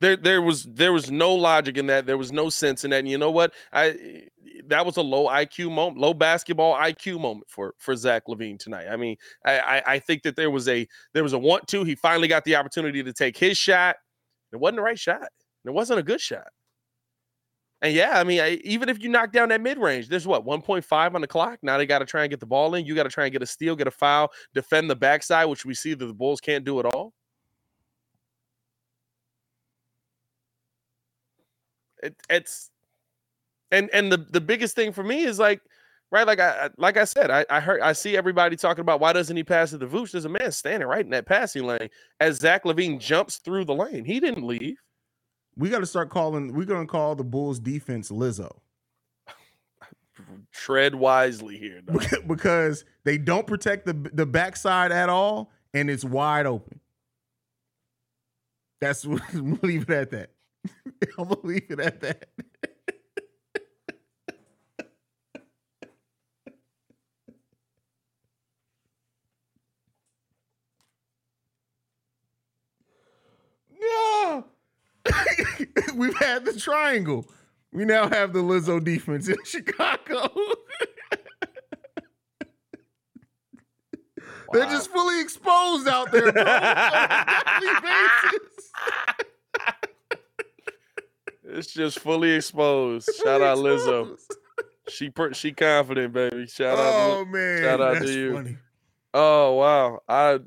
There, 0.00 0.16
there 0.16 0.42
was 0.42 0.64
there 0.64 0.92
was 0.92 1.10
no 1.10 1.34
logic 1.34 1.76
in 1.76 1.86
that. 1.88 2.06
There 2.06 2.18
was 2.18 2.30
no 2.30 2.50
sense 2.50 2.84
in 2.84 2.90
that. 2.90 3.00
And 3.00 3.08
you 3.08 3.18
know 3.18 3.32
what? 3.32 3.52
I 3.72 4.28
that 4.66 4.86
was 4.86 4.96
a 4.96 5.02
low 5.02 5.26
IQ 5.26 5.72
moment, 5.72 5.98
low 5.98 6.14
basketball 6.14 6.74
IQ 6.76 7.20
moment 7.20 7.46
for 7.48 7.74
for 7.78 7.96
Zach 7.96 8.24
LaVine 8.28 8.58
tonight. 8.58 8.86
I 8.88 8.96
mean, 8.96 9.16
I, 9.44 9.58
I, 9.58 9.82
I 9.94 9.98
think 9.98 10.22
that 10.22 10.36
there 10.36 10.50
was 10.50 10.68
a 10.68 10.86
there 11.14 11.24
was 11.24 11.32
a 11.32 11.38
want 11.38 11.66
to. 11.68 11.82
He 11.82 11.96
finally 11.96 12.28
got 12.28 12.44
the 12.44 12.54
opportunity 12.54 13.02
to 13.02 13.12
take 13.12 13.36
his 13.36 13.58
shot. 13.58 13.96
It 14.52 14.56
wasn't 14.56 14.76
the 14.76 14.82
right 14.82 14.98
shot. 14.98 15.28
It 15.64 15.72
wasn't 15.72 15.98
a 15.98 16.04
good 16.04 16.20
shot. 16.20 16.48
And 17.80 17.94
yeah, 17.94 18.18
I 18.18 18.24
mean, 18.24 18.40
I, 18.40 18.60
even 18.64 18.88
if 18.88 19.00
you 19.00 19.08
knock 19.08 19.30
down 19.32 19.50
that 19.50 19.60
mid 19.60 19.78
range, 19.78 20.08
there's 20.08 20.26
what 20.26 20.44
1.5 20.44 21.14
on 21.14 21.20
the 21.20 21.26
clock. 21.28 21.60
Now 21.62 21.78
they 21.78 21.86
got 21.86 22.00
to 22.00 22.06
try 22.06 22.22
and 22.22 22.30
get 22.30 22.40
the 22.40 22.46
ball 22.46 22.74
in. 22.74 22.84
You 22.84 22.94
got 22.94 23.04
to 23.04 23.08
try 23.08 23.24
and 23.24 23.32
get 23.32 23.42
a 23.42 23.46
steal, 23.46 23.76
get 23.76 23.86
a 23.86 23.92
foul, 23.92 24.32
defend 24.52 24.90
the 24.90 24.96
backside, 24.96 25.48
which 25.48 25.64
we 25.64 25.74
see 25.74 25.94
that 25.94 26.04
the 26.04 26.14
Bulls 26.14 26.40
can't 26.40 26.64
do 26.64 26.80
at 26.80 26.86
all. 26.86 27.12
It, 32.02 32.14
it's 32.28 32.70
and 33.70 33.90
and 33.92 34.10
the 34.10 34.18
the 34.18 34.40
biggest 34.40 34.74
thing 34.76 34.92
for 34.92 35.02
me 35.02 35.24
is 35.24 35.38
like 35.38 35.60
right 36.10 36.26
like 36.26 36.40
I 36.40 36.70
like 36.78 36.96
I 36.96 37.04
said 37.04 37.30
I, 37.30 37.44
I 37.50 37.60
heard 37.60 37.80
I 37.80 37.92
see 37.92 38.16
everybody 38.16 38.56
talking 38.56 38.82
about 38.82 39.00
why 39.00 39.12
doesn't 39.12 39.36
he 39.36 39.44
pass 39.44 39.70
to 39.70 39.78
Vooch? 39.78 40.12
There's 40.12 40.24
a 40.24 40.28
man 40.28 40.52
standing 40.52 40.88
right 40.88 41.04
in 41.04 41.10
that 41.10 41.26
passing 41.26 41.64
lane 41.64 41.88
as 42.20 42.36
Zach 42.36 42.64
LaVine 42.64 43.00
jumps 43.00 43.38
through 43.38 43.64
the 43.64 43.74
lane. 43.74 44.04
He 44.04 44.20
didn't 44.20 44.46
leave 44.46 44.78
we 45.58 45.68
got 45.68 45.80
to 45.80 45.86
start 45.86 46.08
calling. 46.08 46.54
We're 46.54 46.64
gonna 46.64 46.86
call 46.86 47.16
the 47.16 47.24
Bulls 47.24 47.58
defense 47.58 48.10
Lizzo. 48.10 48.58
Tread 50.52 50.94
wisely 50.94 51.58
here, 51.58 51.82
because 52.26 52.84
they 53.04 53.18
don't 53.18 53.46
protect 53.46 53.84
the 53.84 53.92
the 54.12 54.24
backside 54.26 54.92
at 54.92 55.08
all, 55.08 55.50
and 55.74 55.90
it's 55.90 56.04
wide 56.04 56.46
open. 56.46 56.80
That's 58.80 59.04
we'll 59.34 59.58
leave 59.62 59.82
it 59.82 59.90
at 59.90 60.10
that. 60.10 60.30
I'm 61.18 61.24
gonna 61.28 61.36
leave 61.42 61.70
it 61.70 61.80
at 61.80 62.00
that. 62.00 62.28
no. 73.80 74.44
We've 75.94 76.16
had 76.18 76.44
the 76.44 76.58
triangle. 76.58 77.26
We 77.72 77.84
now 77.84 78.08
have 78.08 78.32
the 78.32 78.40
Lizzo 78.40 78.82
defense 78.82 79.28
in 79.28 79.36
Chicago. 79.44 80.30
Wow. 80.34 80.54
They're 84.52 84.64
just 84.70 84.90
fully 84.90 85.20
exposed 85.20 85.86
out 85.88 86.10
there, 86.10 86.32
bro. 86.32 86.42
it's 91.44 91.72
just 91.72 91.98
fully 91.98 92.32
exposed. 92.32 93.06
Fully 93.06 93.18
Shout 93.18 93.42
out 93.42 93.58
exposed. 93.58 93.86
Lizzo. 93.86 94.16
She 94.88 95.10
she 95.34 95.52
confident, 95.52 96.14
baby. 96.14 96.46
Shout 96.46 96.78
out. 96.78 96.94
Oh 97.10 97.24
man, 97.26 97.62
shout 97.62 97.80
out 97.80 97.98
to 97.98 98.10
you. 98.10 98.32
Funny. 98.34 98.56
Oh 99.12 99.52
wow, 99.52 100.00
I 100.08 100.38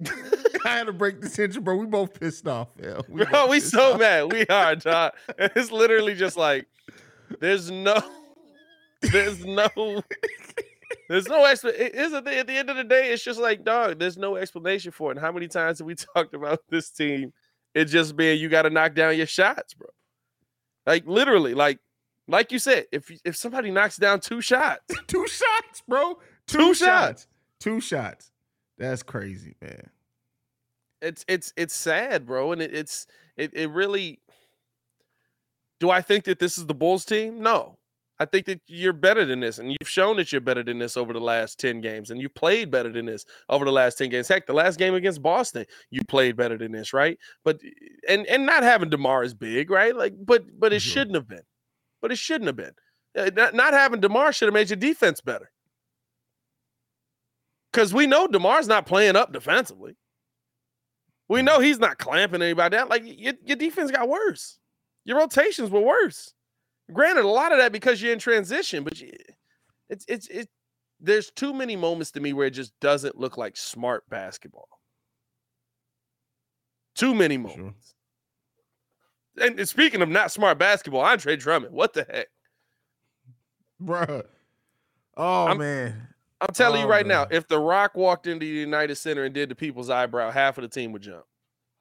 I 0.64 0.68
had 0.68 0.86
to 0.86 0.92
break 0.92 1.20
the 1.20 1.28
tension, 1.28 1.62
bro. 1.62 1.76
We 1.76 1.86
both 1.86 2.18
pissed 2.18 2.46
off, 2.46 2.68
yeah. 2.80 3.00
We 3.08 3.24
bro, 3.24 3.48
we 3.48 3.60
so 3.60 3.94
off. 3.94 4.00
mad. 4.00 4.32
We 4.32 4.46
are, 4.46 4.76
John. 4.76 5.10
It's 5.38 5.70
literally 5.70 6.14
just 6.14 6.36
like 6.36 6.66
there's 7.40 7.70
no, 7.70 8.00
there's 9.00 9.44
no, 9.44 10.02
there's 11.08 11.28
no 11.28 11.44
explanation. 11.46 11.86
Is 11.94 12.12
it 12.12 12.26
at 12.26 12.46
the 12.46 12.52
end 12.54 12.70
of 12.70 12.76
the 12.76 12.84
day? 12.84 13.12
It's 13.12 13.24
just 13.24 13.40
like, 13.40 13.64
dog. 13.64 13.98
There's 13.98 14.16
no 14.16 14.36
explanation 14.36 14.92
for 14.92 15.10
it. 15.10 15.16
And 15.16 15.20
how 15.24 15.32
many 15.32 15.48
times 15.48 15.78
have 15.78 15.86
we 15.86 15.94
talked 16.14 16.34
about 16.34 16.60
this 16.68 16.90
team? 16.90 17.32
It 17.74 17.86
just 17.86 18.16
being 18.16 18.40
you 18.40 18.48
got 18.48 18.62
to 18.62 18.70
knock 18.70 18.94
down 18.94 19.16
your 19.16 19.26
shots, 19.26 19.74
bro. 19.74 19.88
Like 20.86 21.06
literally, 21.06 21.54
like 21.54 21.80
like 22.28 22.52
you 22.52 22.58
said, 22.58 22.86
if 22.92 23.10
if 23.24 23.36
somebody 23.36 23.70
knocks 23.70 23.96
down 23.96 24.20
two 24.20 24.40
shots, 24.40 24.82
two 25.06 25.26
shots, 25.26 25.82
bro, 25.86 26.14
two, 26.46 26.58
two 26.58 26.74
shots. 26.74 27.22
shots, 27.22 27.26
two 27.60 27.80
shots. 27.80 28.30
That's 28.78 29.02
crazy, 29.02 29.56
man. 29.60 29.90
It's 31.00 31.24
it's 31.28 31.52
it's 31.56 31.74
sad, 31.74 32.26
bro, 32.26 32.52
and 32.52 32.62
it, 32.62 32.74
it's 32.74 33.06
it 33.36 33.52
it 33.54 33.70
really. 33.70 34.20
Do 35.80 35.90
I 35.90 36.00
think 36.00 36.24
that 36.24 36.40
this 36.40 36.58
is 36.58 36.66
the 36.66 36.74
Bulls 36.74 37.04
team? 37.04 37.40
No. 37.40 37.78
I 38.20 38.24
think 38.24 38.46
that 38.46 38.60
you're 38.66 38.92
better 38.92 39.24
than 39.24 39.38
this, 39.38 39.58
and 39.58 39.70
you've 39.70 39.88
shown 39.88 40.16
that 40.16 40.32
you're 40.32 40.40
better 40.40 40.64
than 40.64 40.78
this 40.78 40.96
over 40.96 41.12
the 41.12 41.20
last 41.20 41.60
10 41.60 41.80
games, 41.80 42.10
and 42.10 42.20
you 42.20 42.28
played 42.28 42.68
better 42.68 42.90
than 42.90 43.06
this 43.06 43.24
over 43.48 43.64
the 43.64 43.70
last 43.70 43.96
10 43.96 44.08
games. 44.08 44.26
Heck, 44.26 44.46
the 44.46 44.52
last 44.52 44.76
game 44.76 44.94
against 44.94 45.22
Boston, 45.22 45.64
you 45.90 46.00
played 46.08 46.36
better 46.36 46.58
than 46.58 46.72
this, 46.72 46.92
right? 46.92 47.16
But 47.44 47.60
and 48.08 48.26
and 48.26 48.44
not 48.44 48.64
having 48.64 48.90
DeMar 48.90 49.22
is 49.22 49.34
big, 49.34 49.70
right? 49.70 49.94
Like, 49.94 50.14
but 50.18 50.44
but 50.58 50.72
it 50.72 50.82
mm-hmm. 50.82 50.90
shouldn't 50.90 51.14
have 51.14 51.28
been. 51.28 51.44
But 52.02 52.10
it 52.10 52.18
shouldn't 52.18 52.46
have 52.46 52.56
been. 52.56 52.72
Uh, 53.16 53.30
not, 53.36 53.54
not 53.54 53.72
having 53.72 54.00
DeMar 54.00 54.32
should 54.32 54.46
have 54.46 54.54
made 54.54 54.70
your 54.70 54.76
defense 54.76 55.20
better. 55.20 55.50
Because 57.72 57.92
we 57.92 58.06
know 58.06 58.26
DeMar's 58.26 58.68
not 58.68 58.86
playing 58.86 59.16
up 59.16 59.32
defensively. 59.32 59.96
We 61.28 61.42
know 61.42 61.58
mm. 61.58 61.64
he's 61.64 61.78
not 61.78 61.98
clamping 61.98 62.42
anybody 62.42 62.76
down. 62.76 62.88
Like 62.88 63.02
your, 63.04 63.34
your 63.44 63.56
defense 63.56 63.90
got 63.90 64.08
worse. 64.08 64.58
Your 65.04 65.18
rotations 65.18 65.70
were 65.70 65.80
worse. 65.80 66.32
Granted, 66.92 67.24
a 67.24 67.28
lot 67.28 67.52
of 67.52 67.58
that 67.58 67.72
because 67.72 68.00
you're 68.00 68.12
in 68.12 68.18
transition, 68.18 68.82
but 68.82 68.98
you, 69.00 69.12
it's 69.90 70.04
it's 70.08 70.26
it. 70.28 70.48
There's 71.00 71.30
too 71.30 71.52
many 71.52 71.76
moments 71.76 72.10
to 72.12 72.20
me 72.20 72.32
where 72.32 72.46
it 72.46 72.50
just 72.50 72.72
doesn't 72.80 73.18
look 73.18 73.36
like 73.36 73.56
smart 73.56 74.04
basketball. 74.08 74.68
Too 76.94 77.14
many 77.14 77.36
moments. 77.36 77.94
Sure. 79.36 79.46
And, 79.46 79.58
and 79.60 79.68
speaking 79.68 80.02
of 80.02 80.08
not 80.08 80.32
smart 80.32 80.58
basketball, 80.58 81.02
Andre 81.02 81.36
Drummond, 81.36 81.72
what 81.72 81.92
the 81.92 82.06
heck, 82.10 82.26
bruh? 83.80 84.24
Oh 85.16 85.46
I'm, 85.46 85.58
man, 85.58 86.08
I'm 86.40 86.54
telling 86.54 86.80
oh, 86.80 86.84
you 86.84 86.90
right 86.90 87.06
man. 87.06 87.28
now, 87.28 87.36
if 87.36 87.48
The 87.48 87.58
Rock 87.58 87.96
walked 87.96 88.26
into 88.26 88.46
the 88.46 88.52
United 88.52 88.96
Center 88.96 89.24
and 89.24 89.34
did 89.34 89.48
the 89.48 89.54
people's 89.54 89.90
eyebrow, 89.90 90.30
half 90.30 90.58
of 90.58 90.62
the 90.62 90.68
team 90.68 90.92
would 90.92 91.02
jump. 91.02 91.24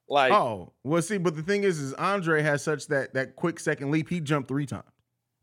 Like, 0.09 0.31
oh, 0.31 0.71
well, 0.83 1.01
see, 1.01 1.17
but 1.17 1.35
the 1.35 1.43
thing 1.43 1.63
is, 1.63 1.79
is 1.79 1.93
Andre 1.95 2.41
has 2.41 2.63
such 2.63 2.87
that 2.87 3.13
that 3.13 3.35
quick 3.35 3.59
second 3.59 3.91
leap. 3.91 4.09
He 4.09 4.21
jumped 4.21 4.47
three 4.47 4.65
times 4.65 4.85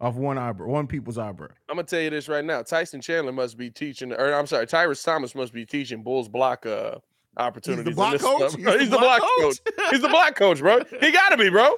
off 0.01 0.15
one 0.15 0.39
eyebrow, 0.39 0.67
one 0.67 0.87
people's 0.87 1.19
eyebrow. 1.19 1.49
I'm 1.69 1.77
gonna 1.77 1.87
tell 1.87 2.01
you 2.01 2.11
this 2.11 2.29
right 2.29 2.45
now. 2.45 2.63
Tyson 2.63 3.01
Chandler 3.03 3.33
must 3.33 3.59
be 3.59 3.71
teaching, 3.71 4.13
or 4.13 4.33
I'm 4.33 4.47
sorry, 4.47 4.67
Tyrus 4.67 5.03
Thomas 5.03 5.35
must 5.35 5.53
be 5.53 5.67
teaching 5.67 6.03
Bulls 6.03 6.29
block 6.29 6.65
uh 6.65 6.97
opportunities. 7.37 7.87
He's 7.87 7.95
the 7.95 7.97
block 7.97 8.21
coach? 8.21 8.55
He's 8.57 8.81
He's, 8.81 8.91
the 8.91 8.97
the 8.97 8.99
block 8.99 9.21
block 9.21 9.31
coach. 9.39 9.65
coach? 9.65 9.91
He's 9.91 10.01
the 10.01 10.09
block 10.09 10.35
coach, 10.35 10.59
bro. 10.61 10.81
He 11.01 11.11
gotta 11.11 11.37
be, 11.37 11.51
bro. 11.51 11.75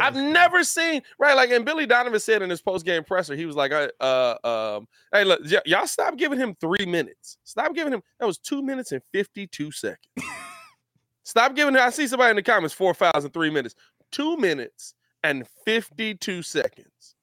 I've 0.00 0.16
never 0.16 0.64
seen 0.64 1.02
right 1.18 1.34
like, 1.34 1.50
and 1.50 1.64
Billy 1.64 1.86
Donovan 1.86 2.20
said 2.20 2.42
in 2.42 2.50
his 2.50 2.60
post 2.62 2.84
game 2.84 3.04
presser, 3.04 3.34
he 3.36 3.46
was 3.46 3.56
like, 3.56 3.72
uh, 3.72 3.88
uh, 4.00 4.36
um, 4.78 4.88
"Hey, 5.12 5.24
look, 5.24 5.40
y- 5.50 5.60
y'all 5.66 5.86
stop 5.86 6.16
giving 6.16 6.38
him 6.38 6.54
three 6.60 6.86
minutes. 6.86 7.38
Stop 7.44 7.74
giving 7.74 7.92
him 7.92 8.02
that 8.18 8.26
was 8.26 8.38
two 8.38 8.62
minutes 8.62 8.92
and 8.92 9.02
fifty 9.12 9.46
two 9.46 9.70
seconds. 9.70 10.06
stop 11.24 11.54
giving 11.54 11.74
him. 11.74 11.80
I 11.80 11.90
see 11.90 12.06
somebody 12.06 12.30
in 12.30 12.36
the 12.36 12.42
comments 12.42 12.74
four 12.74 12.94
fouls 12.94 13.24
in 13.24 13.30
three 13.30 13.50
minutes, 13.50 13.74
two 14.10 14.36
minutes 14.36 14.94
and 15.22 15.46
fifty 15.64 16.14
two 16.14 16.42
seconds. 16.42 17.14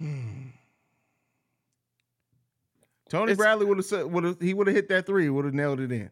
Hmm. 0.00 0.48
Tony 3.10 3.32
It's- 3.32 3.36
Bradley 3.36 3.66
would 3.66 3.78
have 3.78 3.86
said, 3.86 4.06
would 4.06 4.24
have 4.24 4.40
he 4.40 4.54
would 4.54 4.66
have 4.68 4.76
hit 4.76 4.88
that 4.88 5.06
three, 5.06 5.28
would 5.28 5.44
have 5.44 5.54
nailed 5.54 5.80
it 5.80 5.90
in. 5.92 6.02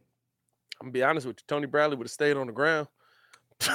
I'm 0.81 0.87
gonna 0.87 0.93
be 0.93 1.03
honest 1.03 1.27
with 1.27 1.39
you. 1.39 1.45
Tony 1.49 1.67
Bradley 1.67 1.97
would 1.97 2.07
have 2.07 2.11
stayed 2.13 2.37
on 2.37 2.47
the 2.49 2.53
ground. 2.53 2.89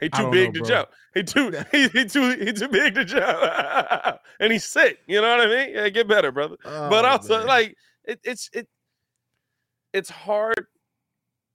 he 0.00 0.08
too 0.08 0.30
big 0.30 0.54
know, 0.54 0.60
to 0.62 0.68
jump. 0.68 0.88
He 1.14 1.22
too 1.22 1.50
he, 1.72 1.88
he 1.88 2.04
too 2.06 2.30
he 2.36 2.52
too 2.52 2.68
big 2.68 2.94
to 2.94 3.04
jump. 3.04 4.20
and 4.40 4.52
he's 4.52 4.64
sick. 4.64 4.98
You 5.06 5.20
know 5.20 5.36
what 5.36 5.46
I 5.46 5.46
mean? 5.46 5.74
Yeah, 5.74 5.88
get 5.90 6.08
better, 6.08 6.32
brother. 6.32 6.56
but 6.64 7.04
Oh, 7.04 7.08
also 7.08 7.38
man. 7.38 7.46
like 7.46 7.76
it, 8.04 8.20
it's 8.24 8.50
it 8.52 8.68
it's 9.92 10.10
hard. 10.10 10.66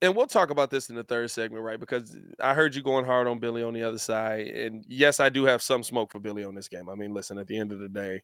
And 0.01 0.15
we'll 0.15 0.27
talk 0.27 0.49
about 0.51 0.69
this 0.69 0.89
in 0.89 0.95
the 0.95 1.03
third 1.03 1.31
segment, 1.31 1.63
right? 1.63 1.79
Because 1.79 2.15
I 2.39 2.53
heard 2.53 2.75
you 2.75 2.83
going 2.83 3.05
hard 3.05 3.27
on 3.27 3.39
Billy 3.39 3.63
on 3.63 3.73
the 3.73 3.81
other 3.81 3.97
side. 3.97 4.47
And 4.47 4.85
yes, 4.87 5.19
I 5.19 5.29
do 5.29 5.45
have 5.45 5.61
some 5.61 5.83
smoke 5.83 6.11
for 6.11 6.19
Billy 6.19 6.43
on 6.43 6.53
this 6.53 6.67
game. 6.67 6.89
I 6.89 6.95
mean, 6.95 7.13
listen, 7.13 7.37
at 7.39 7.47
the 7.47 7.57
end 7.57 7.71
of 7.71 7.79
the 7.79 7.89
day, 7.89 8.21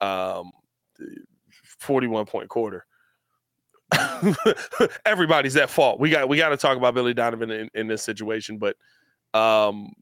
um 0.00 0.50
41 1.78 2.26
point 2.26 2.48
quarter. 2.48 2.86
Everybody's 5.04 5.56
at 5.56 5.70
fault. 5.70 6.00
We 6.00 6.10
got 6.10 6.28
we 6.28 6.36
got 6.36 6.50
to 6.50 6.56
talk 6.56 6.76
about 6.76 6.94
Billy 6.94 7.14
Donovan 7.14 7.50
in, 7.50 7.70
in 7.74 7.86
this 7.86 8.02
situation, 8.02 8.58
but 8.58 8.76
um 9.34 9.92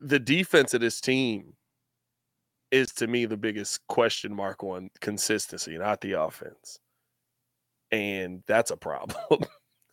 the 0.00 0.18
defense 0.18 0.74
of 0.74 0.80
this 0.80 1.00
team 1.00 1.54
is 2.72 2.90
to 2.92 3.06
me 3.06 3.26
the 3.26 3.36
biggest 3.36 3.86
question 3.86 4.34
mark 4.34 4.64
on 4.64 4.90
consistency, 5.00 5.78
not 5.78 6.00
the 6.00 6.12
offense. 6.12 6.80
And 7.92 8.42
that's 8.46 8.70
a 8.70 8.76
problem. 8.76 9.42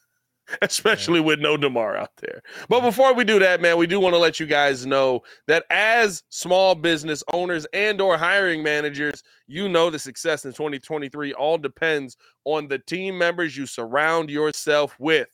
Especially 0.64 1.20
with 1.20 1.40
no 1.40 1.58
DeMar 1.58 1.96
out 1.96 2.16
there. 2.18 2.42
But 2.70 2.82
before 2.82 3.14
we 3.14 3.24
do 3.24 3.38
that, 3.38 3.62
man, 3.62 3.78
we 3.78 3.86
do 3.86 4.00
want 4.00 4.16
to 4.16 4.20
let 4.20 4.40
you 4.40 4.48
guys 4.48 4.84
know 4.84 5.22
that 5.48 5.66
as 5.70 6.24
small 6.30 6.74
business 6.74 7.24
owners 7.34 7.68
and 7.72 8.02
or 8.02 8.18
hiring 8.18 8.64
managers, 8.64 9.22
you 9.46 9.70
know 9.70 9.92
the 9.92 10.00
success 10.00 10.46
in 10.46 10.54
2023 10.54 11.34
all 11.34 11.60
depends 11.60 12.18
on 12.46 12.68
the 12.68 12.80
team 12.80 13.16
members 13.16 13.56
you 13.56 13.68
surround 13.68 14.32
yourself 14.32 14.96
with. 14.98 15.28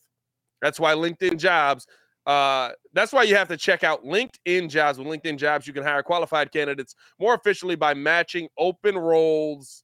That's 0.62 0.82
why 0.82 0.95
LinkedIn 0.95 1.38
Jobs 1.38 1.88
uh, 2.26 2.72
that's 2.94 3.14
why 3.14 3.24
you 3.24 3.36
have 3.36 3.48
to 3.50 3.58
check 3.58 3.84
out 3.84 4.04
LinkedIn 4.04 4.70
Jobs. 4.70 4.98
With 4.98 5.08
LinkedIn 5.08 5.38
Jobs, 5.38 5.68
you 5.68 5.74
can 5.74 5.84
hire 5.84 6.02
qualified 6.04 6.52
candidates 6.52 6.96
more 7.20 7.34
efficiently 7.34 7.76
by 7.76 7.94
matching 7.94 8.48
open 8.58 8.98
roles. 8.98 9.84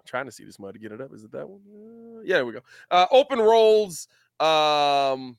I'm 0.00 0.06
trying 0.06 0.26
to 0.26 0.32
see 0.32 0.44
this 0.44 0.58
mud 0.58 0.74
to 0.74 0.80
get 0.80 0.92
it 0.92 1.00
up. 1.00 1.14
Is 1.14 1.24
it 1.24 1.32
that 1.32 1.48
one? 1.48 1.60
Uh, 1.68 2.20
yeah, 2.22 2.36
there 2.36 2.46
we 2.46 2.52
go. 2.52 2.60
Uh, 2.90 3.06
open 3.12 3.38
roles 3.38 4.08
um, 4.40 5.36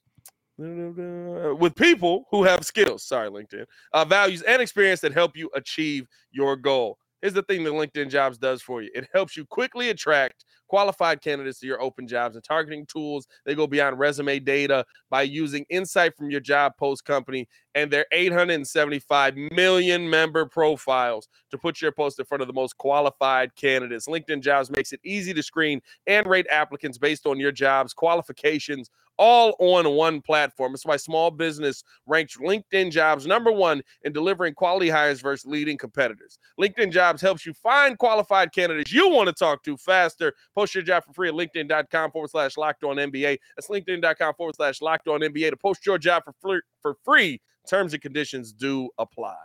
with 0.58 1.76
people 1.76 2.26
who 2.32 2.44
have 2.44 2.66
skills. 2.66 3.04
Sorry, 3.04 3.30
LinkedIn. 3.30 3.66
Uh, 3.92 4.06
values 4.06 4.44
and 4.44 4.62
experience 4.62 5.02
that 5.02 5.14
help 5.14 5.36
you 5.36 5.50
achieve 5.56 6.08
your 6.32 6.56
goal. 6.56 6.98
Here's 7.22 7.34
the 7.34 7.44
thing 7.44 7.64
that 7.64 7.74
LinkedIn 7.74 8.10
Jobs 8.10 8.38
does 8.38 8.62
for 8.62 8.82
you 8.82 8.90
it 8.94 9.08
helps 9.14 9.38
you 9.38 9.46
quickly 9.46 9.90
attract 9.90 10.46
qualified 10.68 11.22
candidates 11.22 11.60
to 11.60 11.68
your 11.68 11.82
open 11.82 12.08
jobs 12.08 12.36
and 12.36 12.44
targeting 12.46 12.86
tools. 12.86 13.28
They 13.46 13.56
go 13.56 13.68
beyond 13.68 14.00
resume 14.00 14.40
data 14.40 14.86
by 15.10 15.24
using 15.24 15.66
insight 15.70 16.16
from 16.16 16.32
your 16.32 16.40
job 16.40 16.78
post 16.78 17.04
company 17.04 17.50
and 17.76 17.92
their 17.92 18.06
875 18.14 19.36
million 19.52 20.10
member 20.10 20.46
profiles 20.46 21.28
to 21.52 21.58
put 21.58 21.82
your 21.82 21.92
post 21.92 22.20
in 22.20 22.26
front 22.26 22.42
of 22.42 22.48
the 22.48 22.54
most 22.54 22.78
qualified 22.78 23.54
candidates. 23.56 24.08
LinkedIn 24.08 24.42
Jobs 24.42 24.72
makes 24.72 24.94
it 24.94 25.02
easy 25.04 25.34
to 25.34 25.44
screen 25.44 25.82
and 26.08 26.26
rate 26.26 26.48
applicants 26.50 26.98
based 26.98 27.26
on 27.26 27.38
your 27.38 27.52
job's 27.52 27.94
qualifications 27.94 28.90
all 29.18 29.56
on 29.60 29.90
one 29.96 30.22
platform. 30.22 30.72
That's 30.72 30.86
why 30.86 30.98
small 30.98 31.32
business 31.32 31.84
ranks 32.06 32.38
LinkedIn 32.38 32.92
Jobs 32.92 33.26
number 33.26 33.52
one 33.52 33.82
in 34.04 34.14
delivering 34.14 34.54
quality 34.54 34.90
hires 34.90 35.22
versus 35.22 35.46
leading 35.46 35.78
competitors. 35.78 36.38
LinkedIn 36.60 36.92
Jobs 36.92 37.22
helps 37.22 37.46
you 37.46 37.54
find 37.54 37.98
qualified 37.98 38.52
candidates 38.54 38.92
you 38.92 39.10
want 39.10 39.28
to 39.28 39.34
talk 39.34 39.64
to 39.64 39.78
faster. 39.78 40.34
Post 40.56 40.76
your 40.76 40.84
job 40.84 41.04
for 41.06 41.14
free 41.14 41.30
at 41.30 41.36
LinkedIn.com 41.36 42.12
forward 42.12 42.30
slash 42.30 42.58
locked 42.58 42.84
on 42.84 42.98
NBA. 42.98 43.38
That's 43.56 43.68
LinkedIn.com 43.68 44.36
forward 44.36 44.56
slash 44.56 44.82
locked 44.82 45.08
on 45.08 45.22
NBA 45.22 45.52
to 45.52 45.58
post 45.58 45.86
your 45.86 45.98
job 45.98 46.24
for 46.24 46.34
free, 46.42 46.62
for 46.82 46.96
free. 47.06 47.42
Terms 47.68 47.94
and 47.94 48.02
conditions 48.02 48.52
do 48.54 48.90
apply. 48.98 49.36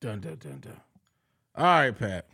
Dun 0.00 0.20
dun 0.20 0.36
dun 0.36 0.60
dun. 0.60 0.80
All 1.56 1.64
right, 1.64 1.98
Pat. 1.98 2.26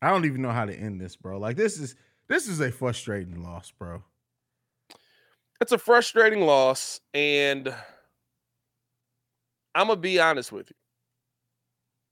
I 0.00 0.10
don't 0.10 0.26
even 0.26 0.42
know 0.42 0.52
how 0.52 0.64
to 0.64 0.74
end 0.74 1.00
this, 1.00 1.16
bro. 1.16 1.38
Like 1.38 1.56
this 1.56 1.78
is 1.78 1.96
this 2.28 2.46
is 2.46 2.60
a 2.60 2.70
frustrating 2.70 3.42
loss, 3.42 3.70
bro. 3.70 4.04
It's 5.60 5.72
a 5.72 5.78
frustrating 5.78 6.40
loss, 6.42 7.00
and 7.14 7.74
I'm 9.74 9.88
gonna 9.88 10.00
be 10.00 10.20
honest 10.20 10.52
with 10.52 10.70
you. 10.70 10.76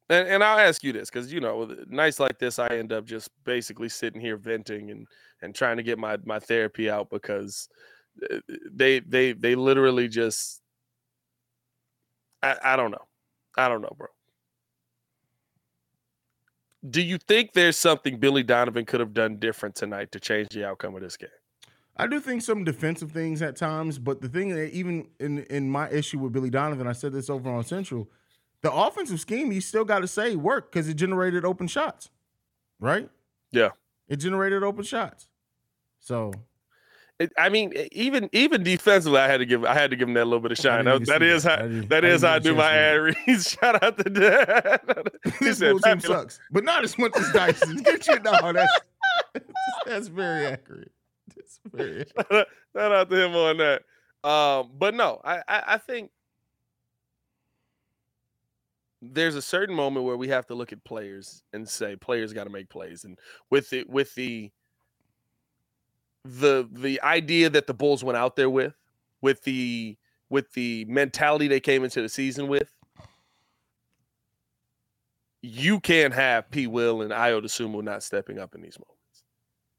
And, 0.09 0.29
and 0.29 0.45
I'll 0.45 0.59
ask 0.59 0.85
you 0.85 0.93
this 0.93 1.11
because 1.11 1.33
you 1.33 1.41
know, 1.41 1.59
with 1.59 1.91
nights 1.91 2.21
like 2.21 2.39
this, 2.39 2.59
I 2.59 2.69
end 2.69 2.93
up 2.93 3.05
just 3.05 3.31
basically 3.45 3.89
sitting 3.89 4.21
here 4.21 4.37
venting 4.37 4.91
and 4.91 5.07
and 5.43 5.55
trying 5.55 5.77
to 5.77 5.83
get 5.83 5.99
my 5.99 6.17
my 6.25 6.39
therapy 6.39 6.89
out 6.91 7.11
because 7.11 7.69
uh, 8.33 8.39
they 8.73 9.01
they 9.01 9.33
they 9.33 9.55
literally 9.55 10.09
just 10.09 10.63
I, 12.43 12.57
I 12.63 12.77
don't 12.77 12.91
know. 12.91 13.07
I 13.57 13.69
don't 13.69 13.83
know, 13.83 13.95
bro. 13.97 14.09
Do 16.89 17.03
you 17.03 17.19
think 17.19 17.53
there's 17.53 17.77
something 17.77 18.19
Billy 18.19 18.43
Donovan 18.43 18.85
could 18.85 19.01
have 19.01 19.13
done 19.13 19.39
different 19.39 19.75
tonight 19.75 20.13
to 20.13 20.21
change 20.21 20.49
the 20.51 20.65
outcome 20.67 20.95
of 20.95 21.03
this 21.03 21.17
game? 21.17 21.29
I 21.99 22.07
do 22.07 22.21
think 22.21 22.43
some 22.43 22.65
defensive 22.65 23.13
things 23.13 23.41
at 23.43 23.57
times, 23.57 23.99
but 23.99 24.21
the 24.21 24.29
thing 24.29 24.51
that 24.51 24.71
even 24.73 25.09
in 25.19 25.39
in 25.45 25.71
my 25.71 25.89
issue 25.91 26.19
with 26.19 26.33
Billy 26.33 26.51
Donovan, 26.51 26.87
I 26.87 26.93
said 26.93 27.13
this 27.13 27.31
over 27.31 27.51
on 27.51 27.65
Central, 27.65 28.09
the 28.63 28.73
offensive 28.73 29.21
scheme 29.21 29.53
you 29.53 29.61
still 29.61 29.85
got 29.85 30.01
to 30.01 30.09
say 30.09 30.37
worked 30.37 30.73
because 30.73 30.89
it 30.89 30.95
generated 30.95 31.45
open 31.45 31.67
shots, 31.69 32.11
right? 32.81 33.09
Yeah. 33.51 33.71
It 34.09 34.17
generated 34.17 34.63
open 34.63 34.85
shots. 34.85 35.29
So 36.01 36.33
It, 37.19 37.33
I 37.39 37.49
mean, 37.49 37.73
even 37.93 38.29
even 38.33 38.63
defensively, 38.63 39.21
I 39.21 39.27
had 39.27 39.39
to 39.39 39.47
give 39.47 39.65
I 39.65 39.73
had 39.75 39.91
to 39.91 39.97
give 39.97 40.07
him 40.09 40.15
that 40.15 40.27
little 40.27 40.41
bit 40.41 40.53
of 40.53 40.59
shine. 40.59 40.85
That, 40.85 41.07
that 41.07 41.23
is 41.23 41.47
I 41.47 41.57
how 41.57 41.67
that 41.89 42.05
I 42.05 42.19
how 42.19 42.35
I 42.35 42.39
do 42.39 42.55
my 42.55 42.73
ad 42.73 43.17
reads. 43.27 43.51
Shout 43.61 43.83
out 43.83 43.97
to 43.99 45.11
he 45.39 45.45
this 45.47 45.59
said, 45.59 45.81
team 45.81 45.81
"Pack 45.81 46.05
it 46.05 46.11
up." 46.11 46.21
sucks, 46.21 46.41
but 46.51 46.63
not 46.65 46.85
as 46.85 46.99
much 46.99 47.17
as 47.17 47.33
Dyson. 47.33 47.79
Get 47.79 48.07
you 48.07 48.19
no, 48.21 48.53
that's 48.53 48.81
that's 49.87 50.09
very 50.09 50.47
accurate. 50.47 50.93
Accurate. 51.75 52.13
Shout 52.75 52.93
out 52.93 53.11
to 53.11 53.25
him 53.25 53.35
on 53.35 53.57
that. 53.59 53.83
Um, 54.29 54.73
but 54.77 54.95
no, 54.95 55.21
I, 55.25 55.43
I 55.49 55.63
I 55.69 55.79
think 55.79 56.11
there's 59.03 59.37
a 59.37 59.43
certain 59.43 59.75
moment 59.75 60.07
where 60.07 60.17
we 60.17 60.29
have 60.29 60.47
to 60.47 60.55
look 60.55 60.73
at 60.73 60.83
players 60.85 61.43
and 61.53 61.69
say 61.69 61.97
players 61.97 62.33
got 62.33 62.45
to 62.45 62.51
make 62.51 62.69
plays, 62.69 63.05
and 63.05 63.19
with 63.51 63.73
it 63.73 63.89
with 63.89 64.15
the 64.15 64.51
the 66.25 66.69
the 66.73 67.01
idea 67.03 67.51
that 67.51 67.67
the 67.67 67.75
Bulls 67.75 68.03
went 68.03 68.17
out 68.17 68.37
there 68.37 68.51
with, 68.51 68.75
with 69.21 69.43
the 69.45 69.97
with 70.29 70.53
the 70.55 70.85
mentality 70.87 71.47
they 71.49 71.61
came 71.61 71.85
into 71.85 72.03
the 72.03 72.09
season 72.09 72.49
with, 72.49 72.75
you 75.43 75.79
can't 75.79 76.15
have 76.15 76.51
P. 76.51 76.67
Will 76.67 77.03
and 77.03 77.13
Ayo 77.13 77.41
Dosunmu 77.41 77.83
not 77.83 78.03
stepping 78.03 78.39
up 78.39 78.55
in 78.55 78.63
these 78.63 78.79
moments. 78.79 78.96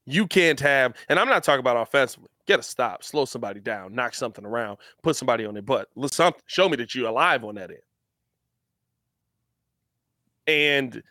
You 0.10 0.26
can't 0.26 0.60
have, 0.62 0.96
and 1.10 1.20
I'm 1.20 1.28
not 1.28 1.44
talking 1.44 1.60
about 1.60 1.76
offensively. 1.76 2.30
Get 2.46 2.62
a 2.62 2.64
stop, 2.64 3.04
slow 3.04 3.26
somebody 3.26 3.60
down, 3.60 3.94
knock 3.94 4.16
something 4.16 4.46
around, 4.46 4.78
put 5.04 5.18
somebody 5.18 5.46
on 5.46 5.54
their 5.54 5.62
butt. 5.62 5.90
Let 5.96 6.14
something 6.14 6.42
show 6.46 6.70
me 6.70 6.78
that 6.78 6.96
you're 6.96 7.10
alive 7.10 7.44
on 7.44 7.56
that 7.56 7.72
end. 7.72 7.82
And 10.48 11.04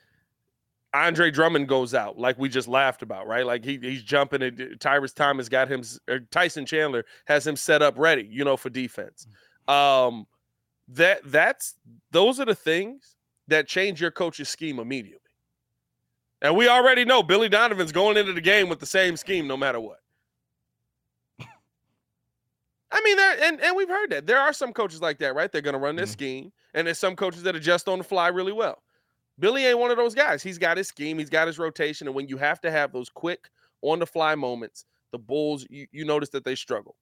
Andre 0.95 1.31
Drummond 1.31 1.69
goes 1.69 1.93
out, 1.93 2.19
like 2.19 2.39
we 2.39 2.49
just 2.49 2.69
laughed 2.69 3.03
about, 3.03 3.27
right? 3.27 3.45
Like 3.45 3.67
he, 3.67 3.79
he's 3.83 4.03
jumping. 4.03 4.41
And 4.41 4.81
Tyrus 4.81 5.13
Thomas 5.13 5.51
got 5.51 5.69
him. 5.69 5.83
Or 6.09 6.21
Tyson 6.21 6.65
Chandler 6.65 7.05
has 7.27 7.47
him 7.47 7.55
set 7.55 7.83
up 7.83 7.99
ready, 7.99 8.27
you 8.31 8.45
know, 8.45 8.57
for 8.57 8.71
defense. 8.71 9.27
Um, 9.69 10.27
that 10.89 11.21
that's 11.27 11.75
those 12.13 12.41
are 12.41 12.47
the 12.47 12.55
things 12.55 13.17
that 13.49 13.69
change 13.69 14.01
your 14.01 14.11
coach's 14.11 14.49
scheme 14.49 14.79
immediately. 14.79 15.21
And 16.43 16.57
we 16.57 16.69
already 16.69 17.05
know 17.05 17.23
Billy 17.23 17.49
Donovan's 17.49 17.93
going 17.93 18.17
into 18.17 18.33
the 18.33 18.41
game 18.41 18.69
with 18.69 18.79
the 18.79 18.87
same 18.87 19.17
scheme 19.17 19.47
no 19.47 19.57
matter 19.57 19.81
what. 19.81 20.01
I 22.93 23.01
mean, 23.03 23.17
there 23.17 23.43
and, 23.45 23.61
and 23.61 23.77
we've 23.77 23.89
heard 23.89 24.11
that 24.11 24.27
there 24.27 24.39
are 24.39 24.53
some 24.53 24.73
coaches 24.73 25.01
like 25.01 25.19
that, 25.19 25.35
right? 25.35 25.51
They're 25.51 25.61
going 25.63 25.75
to 25.75 25.79
run 25.81 25.97
their 25.97 26.07
Mhm. 26.07 26.11
scheme, 26.11 26.53
and 26.75 26.87
there's 26.87 26.99
some 26.99 27.17
coaches 27.17 27.43
that 27.45 27.57
adjust 27.57 27.89
on 27.89 27.99
the 27.99 28.05
fly 28.05 28.29
really 28.29 28.53
well. 28.53 28.83
Billy 29.39 29.67
ain't 29.67 29.79
one 29.79 29.91
of 29.91 29.97
those 29.97 30.15
guys. 30.15 30.43
He's 30.43 30.59
got 30.59 30.77
his 30.77 30.89
scheme, 30.89 31.19
he's 31.19 31.31
got 31.31 31.47
his 31.47 31.59
rotation, 31.59 32.07
and 32.07 32.15
when 32.15 32.29
you 32.29 32.37
have 32.39 32.61
to 32.63 32.71
have 32.71 32.93
those 32.93 33.09
quick 33.09 33.51
on 33.83 33.99
the 33.99 34.07
fly 34.07 34.35
moments, 34.35 34.85
the 35.13 35.19
Bulls 35.19 35.67
you, 35.69 35.87
you 35.93 36.05
notice 36.05 36.31
that 36.31 36.45
they 36.45 36.55
struggle. 36.55 36.97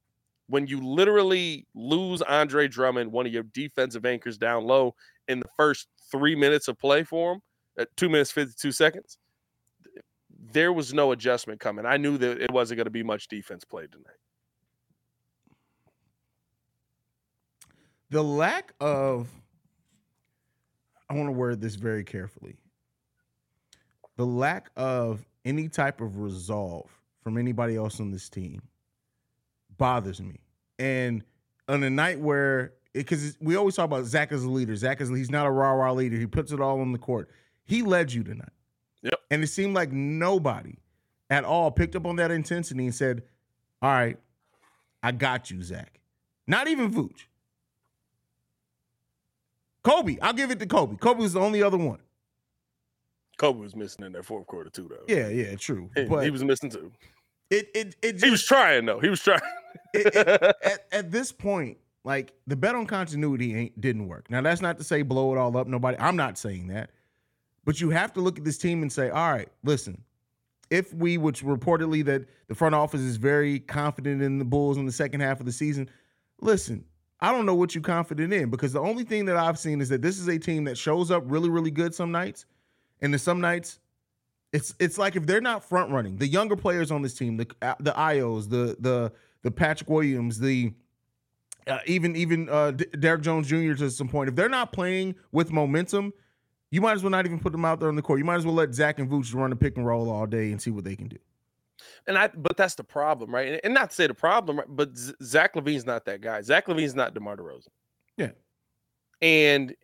When 0.48 0.66
you 0.66 0.80
literally 0.80 1.66
lose 1.74 2.22
Andre 2.22 2.68
Drummond, 2.68 3.10
one 3.12 3.26
of 3.26 3.32
your 3.32 3.44
defensive 3.44 4.04
anchors 4.04 4.36
down 4.36 4.64
low 4.64 4.94
in 5.28 5.40
the 5.40 5.48
first 5.56 5.88
three 6.10 6.34
minutes 6.34 6.68
of 6.68 6.78
play 6.78 7.02
for 7.02 7.34
him, 7.34 7.40
at 7.78 7.94
two 7.96 8.08
minutes 8.08 8.30
fifty 8.30 8.54
two 8.58 8.72
seconds, 8.72 9.18
there 10.52 10.72
was 10.72 10.92
no 10.92 11.12
adjustment 11.12 11.60
coming. 11.60 11.86
I 11.86 11.96
knew 11.96 12.18
that 12.18 12.40
it 12.40 12.50
wasn't 12.50 12.78
going 12.78 12.86
to 12.86 12.90
be 12.90 13.02
much 13.02 13.28
defense 13.28 13.64
played 13.64 13.92
tonight. 13.92 14.16
the 18.14 18.22
lack 18.22 18.72
of 18.80 19.28
I 21.10 21.14
want 21.14 21.26
to 21.26 21.32
word 21.32 21.60
this 21.60 21.74
very 21.74 22.04
carefully. 22.04 22.56
The 24.16 24.24
lack 24.24 24.70
of 24.76 25.26
any 25.44 25.68
type 25.68 26.00
of 26.00 26.18
resolve 26.18 26.88
from 27.22 27.36
anybody 27.36 27.74
else 27.74 27.98
on 27.98 28.12
this 28.12 28.28
team 28.28 28.62
bothers 29.76 30.20
me. 30.20 30.40
And 30.78 31.24
on 31.68 31.82
a 31.82 31.90
night 31.90 32.20
where 32.20 32.74
because 32.92 33.36
we 33.40 33.56
always 33.56 33.74
talk 33.74 33.86
about 33.86 34.04
Zach 34.04 34.30
as 34.30 34.44
a 34.44 34.50
leader. 34.50 34.76
Zach 34.76 35.00
is 35.00 35.08
he's 35.08 35.30
not 35.30 35.46
a 35.46 35.50
rah 35.50 35.72
rah 35.72 35.92
leader. 35.92 36.16
He 36.16 36.26
puts 36.26 36.52
it 36.52 36.60
all 36.60 36.80
on 36.80 36.92
the 36.92 36.98
court. 36.98 37.28
He 37.64 37.82
led 37.82 38.12
you 38.12 38.22
tonight. 38.22 38.52
Yep. 39.04 39.20
And 39.30 39.42
it 39.44 39.46
seemed 39.48 39.74
like 39.74 39.92
nobody 39.92 40.74
at 41.30 41.44
all 41.44 41.70
picked 41.70 41.94
up 41.96 42.04
on 42.06 42.16
that 42.16 42.30
intensity 42.32 42.84
and 42.84 42.94
said, 42.94 43.22
"All 43.80 43.90
right, 43.90 44.18
I 45.02 45.12
got 45.12 45.50
you, 45.50 45.62
Zach." 45.62 46.00
Not 46.46 46.66
even 46.68 46.92
Vooch. 46.92 47.26
Coby, 49.84 50.18
I'll 50.22 50.32
give 50.32 50.50
it 50.50 50.58
to 50.60 50.66
Coby. 50.66 50.98
Coby 50.98 51.18
was 51.18 51.34
the 51.34 51.40
only 51.40 51.62
other 51.62 51.76
one. 51.76 51.98
Coby 53.38 53.60
was 53.60 53.76
missing 53.76 54.04
in 54.04 54.12
that 54.12 54.24
fourth 54.24 54.46
quarter 54.46 54.70
too, 54.70 54.88
though. 54.88 55.04
Yeah, 55.14 55.28
yeah, 55.28 55.54
true. 55.56 55.90
He- 55.96 56.04
But 56.04 56.24
he 56.24 56.30
was 56.30 56.42
missing 56.44 56.70
too. 56.70 56.90
it 57.50 57.68
it 57.74 57.96
it 58.02 58.22
He 58.22 58.30
was 58.30 58.44
trying 58.44 58.86
though. 58.86 59.00
He 59.00 59.08
was 59.08 59.20
trying. 59.22 59.40
it- 59.92 60.14
it- 60.14 60.56
at, 60.64 60.86
at 60.92 61.10
this 61.10 61.32
point, 61.32 61.78
like 62.04 62.32
the 62.46 62.56
bet 62.56 62.74
on 62.74 62.86
continuity 62.86 63.54
ain't 63.54 63.78
didn't 63.80 64.08
work. 64.08 64.30
Now 64.30 64.40
that's 64.40 64.62
not 64.62 64.78
to 64.78 64.84
say 64.84 65.02
blow 65.02 65.34
it 65.34 65.38
all 65.38 65.54
up. 65.56 65.66
Nobody, 65.66 65.98
I'm 65.98 66.16
not 66.16 66.38
saying 66.38 66.68
that, 66.68 66.90
but 67.64 67.80
you 67.80 67.90
have 67.90 68.12
to 68.14 68.20
look 68.20 68.38
at 68.38 68.44
this 68.44 68.58
team 68.58 68.82
and 68.82 68.92
say, 68.92 69.10
all 69.10 69.32
right, 69.32 69.48
listen. 69.62 70.02
If 70.70 70.92
we, 70.94 71.18
which 71.18 71.44
reportedly 71.44 72.04
that 72.06 72.24
the 72.48 72.54
front 72.54 72.74
office 72.74 73.02
is 73.02 73.16
very 73.16 73.60
confident 73.60 74.22
in 74.22 74.38
the 74.38 74.44
Bulls 74.44 74.76
in 74.76 74.86
the 74.86 74.92
second 74.92 75.20
half 75.20 75.38
of 75.40 75.46
the 75.46 75.52
season, 75.52 75.88
listen. 76.40 76.84
I 77.20 77.32
don't 77.32 77.46
know 77.46 77.54
what 77.54 77.74
you're 77.74 77.82
confident 77.82 78.32
in 78.32 78.50
because 78.50 78.72
the 78.72 78.80
only 78.80 79.04
thing 79.04 79.24
that 79.26 79.36
I've 79.36 79.58
seen 79.58 79.80
is 79.80 79.88
that 79.90 80.02
this 80.02 80.18
is 80.18 80.28
a 80.28 80.38
team 80.38 80.64
that 80.64 80.76
shows 80.76 81.10
up 81.10 81.22
really, 81.26 81.48
really 81.48 81.70
good 81.70 81.94
some 81.94 82.12
nights, 82.12 82.44
and 83.00 83.14
then 83.14 83.18
some 83.18 83.40
nights 83.40 83.78
it's 84.54 84.72
it's 84.78 84.96
like 84.98 85.16
if 85.16 85.26
they're 85.26 85.40
not 85.40 85.64
front 85.64 85.90
running, 85.90 86.16
the 86.16 86.28
younger 86.28 86.54
players 86.54 86.92
on 86.92 87.02
this 87.02 87.14
team, 87.14 87.36
the 87.36 87.46
the 87.80 87.90
Ayos, 87.90 88.48
the 88.48 88.76
the 88.78 89.12
the 89.42 89.50
Patrick 89.50 89.90
Williams, 89.90 90.38
the 90.38 90.72
uh, 91.66 91.80
even 91.86 92.14
even 92.14 92.48
uh, 92.48 92.70
D- 92.70 92.86
Derrick 93.00 93.22
Jones 93.22 93.48
Jr. 93.48 93.74
to 93.74 93.90
some 93.90 94.08
point, 94.08 94.28
if 94.28 94.36
they're 94.36 94.48
not 94.48 94.72
playing 94.72 95.16
with 95.32 95.50
momentum, 95.50 96.12
you 96.74 96.80
might 96.80 96.94
as 96.94 97.04
well 97.04 97.10
not 97.10 97.24
even 97.24 97.38
put 97.38 97.52
them 97.52 97.64
out 97.64 97.78
there 97.78 97.88
on 97.88 97.94
the 97.94 98.02
court. 98.02 98.18
You 98.18 98.24
might 98.24 98.34
as 98.34 98.44
well 98.44 98.56
let 98.56 98.74
Zach 98.74 98.98
and 98.98 99.08
Vooch 99.08 99.32
run 99.32 99.50
the 99.50 99.54
pick 99.54 99.76
and 99.76 99.86
roll 99.86 100.10
all 100.10 100.26
day 100.26 100.50
and 100.50 100.60
see 100.60 100.70
what 100.70 100.82
they 100.82 100.96
can 100.96 101.06
do. 101.06 101.18
And 102.08 102.18
I, 102.18 102.28
but 102.34 102.56
that's 102.56 102.74
the 102.74 102.82
problem, 102.82 103.32
right? 103.32 103.60
And, 103.62 103.72
not 103.74 103.90
to 103.90 103.94
say 103.94 104.08
the 104.08 104.14
problem, 104.14 104.58
right? 104.58 104.66
but 104.68 104.90
Zach 105.22 105.54
LaVine's 105.54 105.86
not 105.86 106.04
that 106.06 106.20
guy. 106.20 106.40
Zach 106.42 106.66
LaVine's 106.66 106.96
not 106.96 107.14
DeMar 107.14 107.36
DeRozan. 107.36 107.68
Yeah. 108.16 108.32
And 109.22 109.76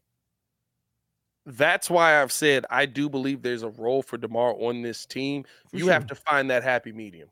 that's 1.47 1.89
why 1.89 2.21
I've 2.21 2.33
said 2.33 2.67
I 2.71 2.87
do 2.87 3.09
believe 3.09 3.43
there's 3.43 3.63
a 3.63 3.71
role 3.71 4.03
for 4.03 4.19
DeMar 4.19 4.57
on 4.61 4.83
this 4.83 5.07
team. 5.07 5.45
For 5.71 5.77
you 5.77 5.87
have 5.87 6.09
to 6.09 6.17
find 6.17 6.51
that 6.51 6.65
happy 6.65 6.91
medium. 6.91 7.29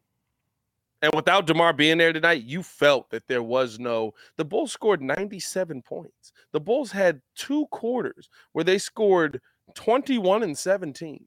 And 1.01 1.13
without 1.15 1.47
DeMar 1.47 1.75
being 1.75 1.99
there 1.99 2.13
tonight, 2.13 2.43
you 2.43 2.63
felt 2.63 3.11
that 3.11 3.29
there 3.29 3.43
was 3.43 3.79
no. 3.79 4.15
The 4.37 4.45
Bulls 4.45 4.73
scored 4.73 5.01
97 5.01 5.83
points. 5.83 6.33
The 6.53 6.61
Bulls 6.61 6.91
had 6.91 7.21
two 7.37 7.67
quarters 7.67 8.29
where 8.53 8.65
they 8.65 8.79
scored 8.79 9.41
21 9.75 10.43
and 10.43 10.59
17. 10.59 11.25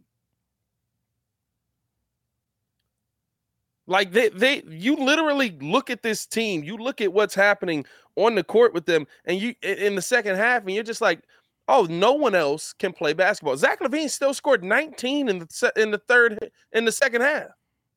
Like 3.87 4.11
they 4.11 4.29
they 4.29 4.63
you 4.69 4.95
literally 4.95 5.57
look 5.59 5.89
at 5.89 6.03
this 6.03 6.25
team, 6.25 6.63
you 6.63 6.77
look 6.77 7.01
at 7.01 7.11
what's 7.11 7.35
happening 7.35 7.85
on 8.15 8.35
the 8.35 8.43
court 8.43 8.73
with 8.73 8.85
them, 8.85 9.05
and 9.25 9.39
you 9.39 9.55
in- 9.61 9.95
the 9.95 10.01
second 10.01 10.37
half, 10.37 10.61
and 10.61 10.71
you're 10.71 10.83
just 10.83 11.01
like, 11.01 11.21
oh, 11.67 11.87
no 11.89 12.13
one 12.13 12.35
else 12.35 12.73
can 12.73 12.93
play 12.93 13.13
basketball. 13.13 13.57
Zach 13.57 13.79
LaVine 13.81 14.09
still 14.09 14.33
scored 14.33 14.63
19 14.63 15.27
in 15.27 15.39
the 15.39 15.73
in 15.75 15.91
the 15.91 15.97
third 15.97 16.51
in 16.71 16.85
the 16.85 16.91
second 16.91 17.21
half. 17.21 17.49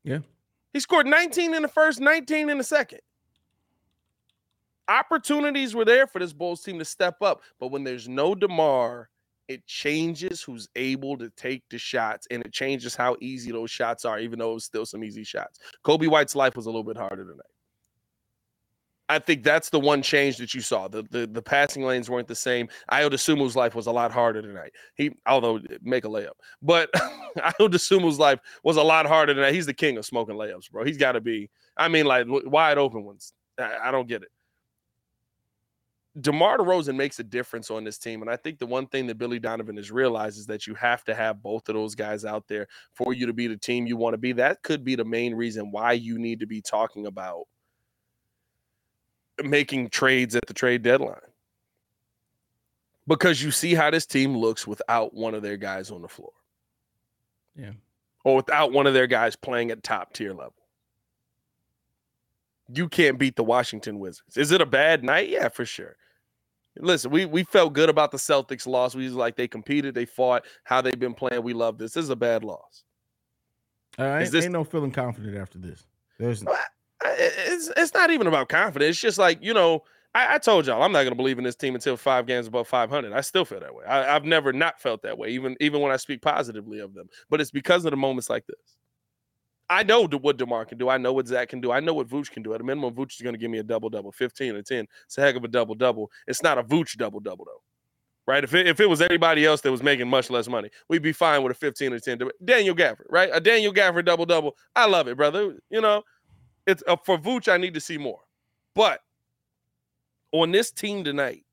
Yeah. 0.03 0.19
He 0.75 0.81
scored 0.81 1.07
19 1.07 1.55
in 1.55 1.63
the 1.63 1.69
first, 1.69 2.01
19 2.01 2.51
in 2.51 2.59
the 2.59 2.65
second. 2.65 2.99
Opportunities 4.89 5.75
were 5.75 5.85
there 5.85 6.07
for 6.07 6.19
this 6.19 6.35
Bulls 6.35 6.63
team 6.63 6.79
to 6.81 6.85
step 6.85 7.23
up, 7.23 7.41
but 7.59 7.69
when 7.69 7.85
there's 7.85 8.09
no 8.09 8.35
DeMar, 8.35 9.09
it 9.47 9.65
changes 9.67 10.43
who's 10.43 10.69
able 10.75 11.17
to 11.17 11.31
take 11.31 11.63
the 11.71 11.79
shots 11.79 12.27
and 12.31 12.45
it 12.45 12.53
changes 12.53 12.97
how 12.97 13.17
easy 13.21 13.53
those 13.53 13.71
shots 13.71 14.05
are, 14.05 14.19
even 14.19 14.39
though 14.39 14.51
it 14.51 14.55
was 14.55 14.65
still 14.65 14.85
some 14.85 15.05
easy 15.05 15.23
shots. 15.23 15.61
Coby 15.85 16.09
White's 16.09 16.35
life 16.35 16.57
was 16.57 16.67
a 16.67 16.71
little 16.71 16.85
bit 16.85 16.97
harder 16.97 17.25
tonight. 17.25 17.54
I 19.09 19.19
think 19.19 19.45
that's 19.45 19.69
the 19.69 19.81
one 19.81 20.01
change 20.01 20.39
that 20.39 20.55
you 20.55 20.61
saw. 20.61 20.89
The 20.89 21.03
the, 21.11 21.27
the 21.27 21.43
passing 21.43 21.85
lanes 21.85 22.09
weren't 22.09 22.29
the 22.29 22.35
same. 22.35 22.69
Ayo 22.91 23.11
Dosunmu's 23.11 23.55
life 23.55 23.75
was 23.75 23.87
a 23.87 23.93
lot 23.93 24.11
harder 24.11 24.41
tonight. 24.41 24.73
He 24.95 25.11
although 25.27 25.61
make 25.83 26.05
a 26.05 26.09
layup, 26.09 26.33
but 26.63 26.91
Ayo 27.39 27.69
Dosunmu's 27.69 28.19
life 28.19 28.41
was 28.63 28.77
a 28.77 28.83
lot 28.83 29.07
harder 29.07 29.35
tonight. 29.35 29.55
He's 29.55 29.67
the 29.67 29.75
king 29.75 29.99
of 29.99 30.07
smoking 30.07 30.37
layups, 30.37 30.71
bro. 30.71 30.85
He's 30.85 30.97
got 30.97 31.13
to 31.13 31.21
be. 31.21 31.51
I 31.77 31.89
mean, 31.89 32.07
like 32.07 32.27
wide 32.29 32.79
open 32.79 33.05
ones. 33.05 33.33
I, 33.59 33.89
I 33.89 33.91
don't 33.91 34.09
get 34.09 34.23
it. 34.23 34.29
DeMar 36.21 36.59
DeRozan 36.59 36.95
makes 36.95 37.19
a 37.19 37.25
difference 37.25 37.73
on 37.73 37.83
this 37.83 37.99
team. 37.99 38.23
And 38.23 38.31
I 38.31 38.37
think 38.37 38.61
the 38.61 38.67
one 38.67 38.87
thing 38.87 39.09
that 39.09 39.19
Billy 39.19 39.41
Donovan 39.41 39.77
has 39.77 39.91
realized 39.91 40.39
is 40.39 40.47
that 40.47 40.65
you 40.65 40.75
have 40.77 41.03
to 41.05 41.15
have 41.15 41.43
both 41.43 41.69
of 41.69 41.75
those 41.75 41.97
guys 41.97 42.25
out 42.25 42.47
there 42.47 42.69
for 42.93 43.13
you 43.13 43.27
to 43.27 43.33
be 43.33 43.49
the 43.49 43.57
team 43.57 43.87
you 43.87 43.97
want 43.97 44.15
to 44.15 44.19
be. 44.19 44.31
That 44.33 44.63
could 44.63 44.85
be 44.85 44.95
the 44.95 45.05
main 45.05 45.35
reason 45.35 45.73
why 45.73 45.93
you 45.93 46.19
need 46.19 46.39
to 46.39 46.47
be 46.47 46.63
talking 46.63 47.07
about 47.07 47.47
making 49.43 49.91
trades 49.91 50.35
at 50.37 50.47
the 50.47 50.55
trade 50.55 50.83
deadline. 50.83 51.19
Because 53.07 53.43
you 53.43 53.51
see 53.51 53.75
how 53.75 53.91
this 53.91 54.07
team 54.07 54.37
looks 54.37 54.67
without 54.67 55.13
one 55.13 55.35
of 55.35 55.43
their 55.43 55.57
guys 55.57 55.91
on 55.91 56.01
the 56.03 56.09
floor. 56.09 56.33
Yeah. 57.57 57.73
Or 58.25 58.37
without 58.37 58.73
one 58.73 58.87
of 58.87 58.95
their 58.95 59.07
guys 59.07 59.37
playing 59.37 59.71
at 59.71 59.83
top 59.83 60.15
tier 60.15 60.31
level. 60.33 60.55
You 62.73 62.89
can't 62.89 63.19
beat 63.19 63.37
the 63.37 63.45
Washington 63.45 63.99
Wizards. 63.99 64.39
Is 64.39 64.51
it 64.51 64.63
a 64.63 64.67
bad 64.67 65.05
night? 65.05 65.29
Yeah, 65.29 65.49
for 65.49 65.67
sure. 65.67 65.97
Listen, 66.79 67.11
we 67.11 67.27
we 67.27 67.45
felt 67.45 67.75
good 67.75 67.91
about 67.91 68.11
the 68.11 68.17
Celtics 68.17 68.67
loss. 68.67 68.95
We 68.95 69.05
was 69.05 69.13
like 69.13 69.37
they 69.37 69.47
competed, 69.47 69.95
they 69.95 70.07
fought, 70.07 70.45
how 70.65 70.81
they've 70.81 70.99
been 70.99 71.15
playing. 71.15 71.43
We 71.43 71.53
love 71.53 71.79
this. 71.79 71.93
This 71.93 72.05
is 72.05 72.11
a 72.11 72.17
bad 72.17 72.43
loss. 72.43 72.83
Uh, 73.99 74.17
ain't, 74.17 74.33
this- 74.33 74.45
ain't 74.45 74.53
no 74.53 74.65
feeling 74.65 74.91
confident 74.91 75.37
after 75.37 75.59
this. 75.59 75.87
There's 76.19 76.45
I- 76.45 76.51
I- 76.53 76.65
It's 77.05 77.71
it's 77.77 77.95
not 77.95 78.11
even 78.11 78.27
about 78.27 78.49
confidence. 78.49 78.91
It's 78.91 79.01
just 79.01 79.19
like 79.19 79.43
you 79.43 79.55
know. 79.55 79.83
I, 80.17 80.37
I 80.37 80.39
told 80.39 80.65
y'all 80.65 80.81
I'm 80.81 80.93
not 80.93 81.03
to 81.03 81.15
believe 81.17 81.39
in 81.39 81.45
this 81.45 81.57
team 81.57 81.75
until 81.75 81.97
five 81.97 82.25
games 82.25 82.47
above 82.47 82.69
500. 82.69 83.13
I 83.13 83.21
still 83.21 83.45
feel 83.45 83.59
that 83.59 83.75
way. 83.75 83.85
I, 83.85 84.15
I've 84.15 84.25
never 84.25 84.53
not 84.53 84.81
felt 84.81 85.03
that 85.03 85.19
way, 85.19 85.31
even 85.31 85.57
even 85.59 85.81
when 85.81 85.91
I 85.91 85.97
speak 85.97 86.23
positively 86.23 86.79
of 86.79 86.95
them. 86.95 87.09
But 87.31 87.41
it's 87.41 87.51
because 87.51 87.85
of 87.85 87.91
the 87.91 87.97
moments 87.97 88.31
like 88.31 88.47
this. 88.47 88.77
I 89.71 89.83
know 89.83 90.07
what 90.07 90.37
Demar 90.37 90.65
can 90.67 90.79
do. 90.79 90.89
I 90.89 90.99
know 90.99 91.13
what 91.13 91.27
Zach 91.27 91.49
can 91.49 91.61
do. 91.61 91.73
I 91.73 91.81
know 91.81 91.95
what 91.95 92.09
Vooch 92.09 92.31
can 92.31 92.43
do. 92.43 92.55
At 92.55 92.61
a 92.61 92.65
minimum, 92.65 92.95
Vooch 92.95 93.13
is 93.13 93.17
to 93.19 93.37
give 93.37 93.51
me 93.51 93.59
a 93.59 93.63
double 93.63 93.89
double, 93.89 94.13
15 94.13 94.57
or 94.57 94.63
10. 94.63 94.87
It's 95.07 95.19
a 95.19 95.21
heck 95.21 95.37
of 95.37 95.45
a 95.45 95.49
double 95.49 95.75
double. 95.75 96.11
It's 96.27 96.43
not 96.43 96.59
a 96.59 96.63
Vooch 96.63 96.97
double 96.97 97.21
double 97.21 97.47
though, 97.47 97.63
right? 98.27 98.45
If 98.45 98.53
it, 98.55 98.67
if 98.67 98.81
it 98.81 98.89
was 98.89 99.01
anybody 99.01 99.47
else 99.47 99.63
that 99.63 99.71
was 99.71 99.83
making 99.83 100.09
much 100.09 100.29
less 100.29 100.49
money, 100.49 100.69
we'd 100.89 101.03
be 101.03 101.13
fine 101.13 101.43
with 101.43 101.53
a 101.53 101.55
15 101.55 101.95
or 101.95 101.99
10. 101.99 102.21
Daniel 102.45 102.75
Gafford, 102.75 103.07
right? 103.09 103.31
A 103.33 103.41
Daniel 103.41 103.73
Gafford 103.73 104.05
double 104.05 104.27
double. 104.27 104.55
I 104.77 104.87
love 104.87 105.09
it, 105.09 105.17
brother. 105.17 105.57
You 105.71 105.81
know, 105.81 106.03
it's 106.67 106.83
uh, 106.87 106.97
for 107.05 107.19
Vooch. 107.19 107.53
I 107.53 107.57
need 107.57 107.75
to 107.75 107.81
see 107.81 107.99
more, 107.99 108.21
but 108.75 109.01
on 110.33 110.51
this 110.51 110.71
team 110.71 111.05
tonight, 111.05 111.45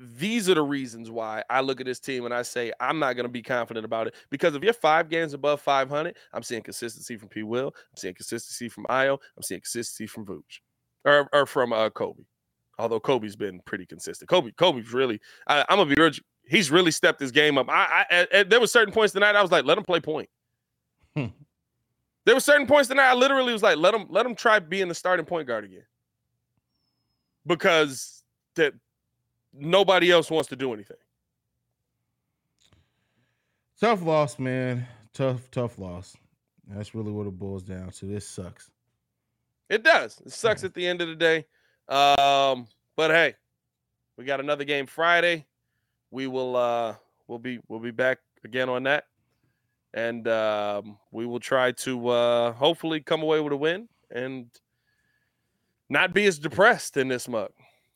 these 0.00 0.48
are 0.48 0.54
the 0.54 0.62
reasons 0.62 1.10
why 1.10 1.42
I 1.50 1.60
look 1.60 1.78
at 1.80 1.86
this 1.86 2.00
team 2.00 2.24
and 2.24 2.32
I 2.32 2.40
say 2.42 2.72
I'm 2.80 2.98
not 2.98 3.16
going 3.16 3.24
to 3.24 3.30
be 3.30 3.42
confident 3.42 3.84
about 3.84 4.06
it 4.06 4.14
because 4.30 4.54
if 4.54 4.62
you're 4.62 4.72
five 4.72 5.10
games 5.10 5.34
above 5.34 5.60
500, 5.60 6.16
I'm 6.32 6.42
seeing 6.42 6.62
consistency 6.62 7.16
from 7.18 7.28
P. 7.28 7.42
Will, 7.42 7.66
I'm 7.66 7.96
seeing 7.96 8.14
consistency 8.14 8.70
from 8.70 8.84
Ayo, 8.84 9.18
I'm 9.36 9.42
seeing 9.42 9.60
consistency 9.60 10.06
from 10.06 10.24
Vooch, 10.24 10.60
or, 11.04 11.28
or 11.34 11.44
from 11.44 11.74
uh, 11.74 11.90
Coby. 11.90 12.24
Although 12.78 13.00
Coby's 13.00 13.36
been 13.36 13.60
pretty 13.66 13.84
consistent. 13.84 14.30
Coby, 14.30 14.54
Coby's 14.54 14.94
really. 14.94 15.20
I, 15.46 15.66
I'm 15.68 15.76
gonna 15.76 15.94
be 15.94 16.00
real. 16.00 16.12
He's 16.46 16.70
really 16.70 16.90
stepped 16.92 17.20
his 17.20 17.30
game 17.30 17.58
up. 17.58 17.68
I, 17.68 18.06
I 18.10 18.26
at- 18.32 18.48
there 18.48 18.58
were 18.58 18.66
certain 18.66 18.94
points 18.94 19.12
tonight 19.12 19.36
I 19.36 19.42
was 19.42 19.50
like, 19.50 19.66
let 19.66 19.76
him 19.76 19.84
play 19.84 20.00
point. 20.00 20.30
There 22.24 22.34
were 22.34 22.40
certain 22.40 22.66
points 22.66 22.88
tonight 22.88 23.10
I 23.10 23.14
literally 23.14 23.52
was 23.52 23.62
like, 23.62 23.78
let 23.78 23.94
him 23.94 24.06
let 24.08 24.26
him 24.26 24.34
try 24.34 24.58
being 24.58 24.88
the 24.88 24.94
starting 24.94 25.26
point 25.26 25.46
guard 25.46 25.64
again. 25.64 25.84
Because 27.46 28.22
that 28.56 28.74
nobody 29.52 30.10
else 30.10 30.30
wants 30.30 30.48
to 30.50 30.56
do 30.56 30.72
anything. 30.72 30.96
Tough 33.80 34.02
loss, 34.02 34.38
man. 34.38 34.86
Tough, 35.14 35.50
tough 35.50 35.78
loss. 35.78 36.16
That's 36.68 36.94
really 36.94 37.10
what 37.10 37.26
it 37.26 37.38
boils 37.38 37.62
down 37.62 37.90
to. 37.92 38.06
This 38.06 38.28
sucks. 38.28 38.70
It 39.70 39.82
does. 39.82 40.20
It 40.24 40.32
sucks 40.32 40.64
at 40.64 40.74
the 40.74 40.86
end 40.86 41.00
of 41.00 41.08
the 41.08 41.14
day. 41.14 41.46
Um, 41.88 42.66
but 42.96 43.10
hey, 43.10 43.34
we 44.16 44.24
got 44.24 44.40
another 44.40 44.64
game 44.64 44.86
Friday. 44.86 45.46
We 46.10 46.26
will 46.26 46.56
uh 46.56 46.94
we'll 47.26 47.38
be 47.38 47.60
we'll 47.68 47.80
be 47.80 47.90
back 47.90 48.18
again 48.44 48.68
on 48.68 48.82
that. 48.82 49.04
And 49.92 50.26
um, 50.28 50.98
we 51.10 51.26
will 51.26 51.40
try 51.40 51.72
to 51.72 52.08
uh 52.08 52.52
hopefully 52.52 53.00
come 53.00 53.22
away 53.22 53.40
with 53.40 53.52
a 53.52 53.56
win 53.56 53.88
and 54.10 54.46
not 55.88 56.14
be 56.14 56.26
as 56.26 56.38
depressed 56.38 56.96
in 56.96 57.08
this 57.08 57.28
mug. 57.28 57.50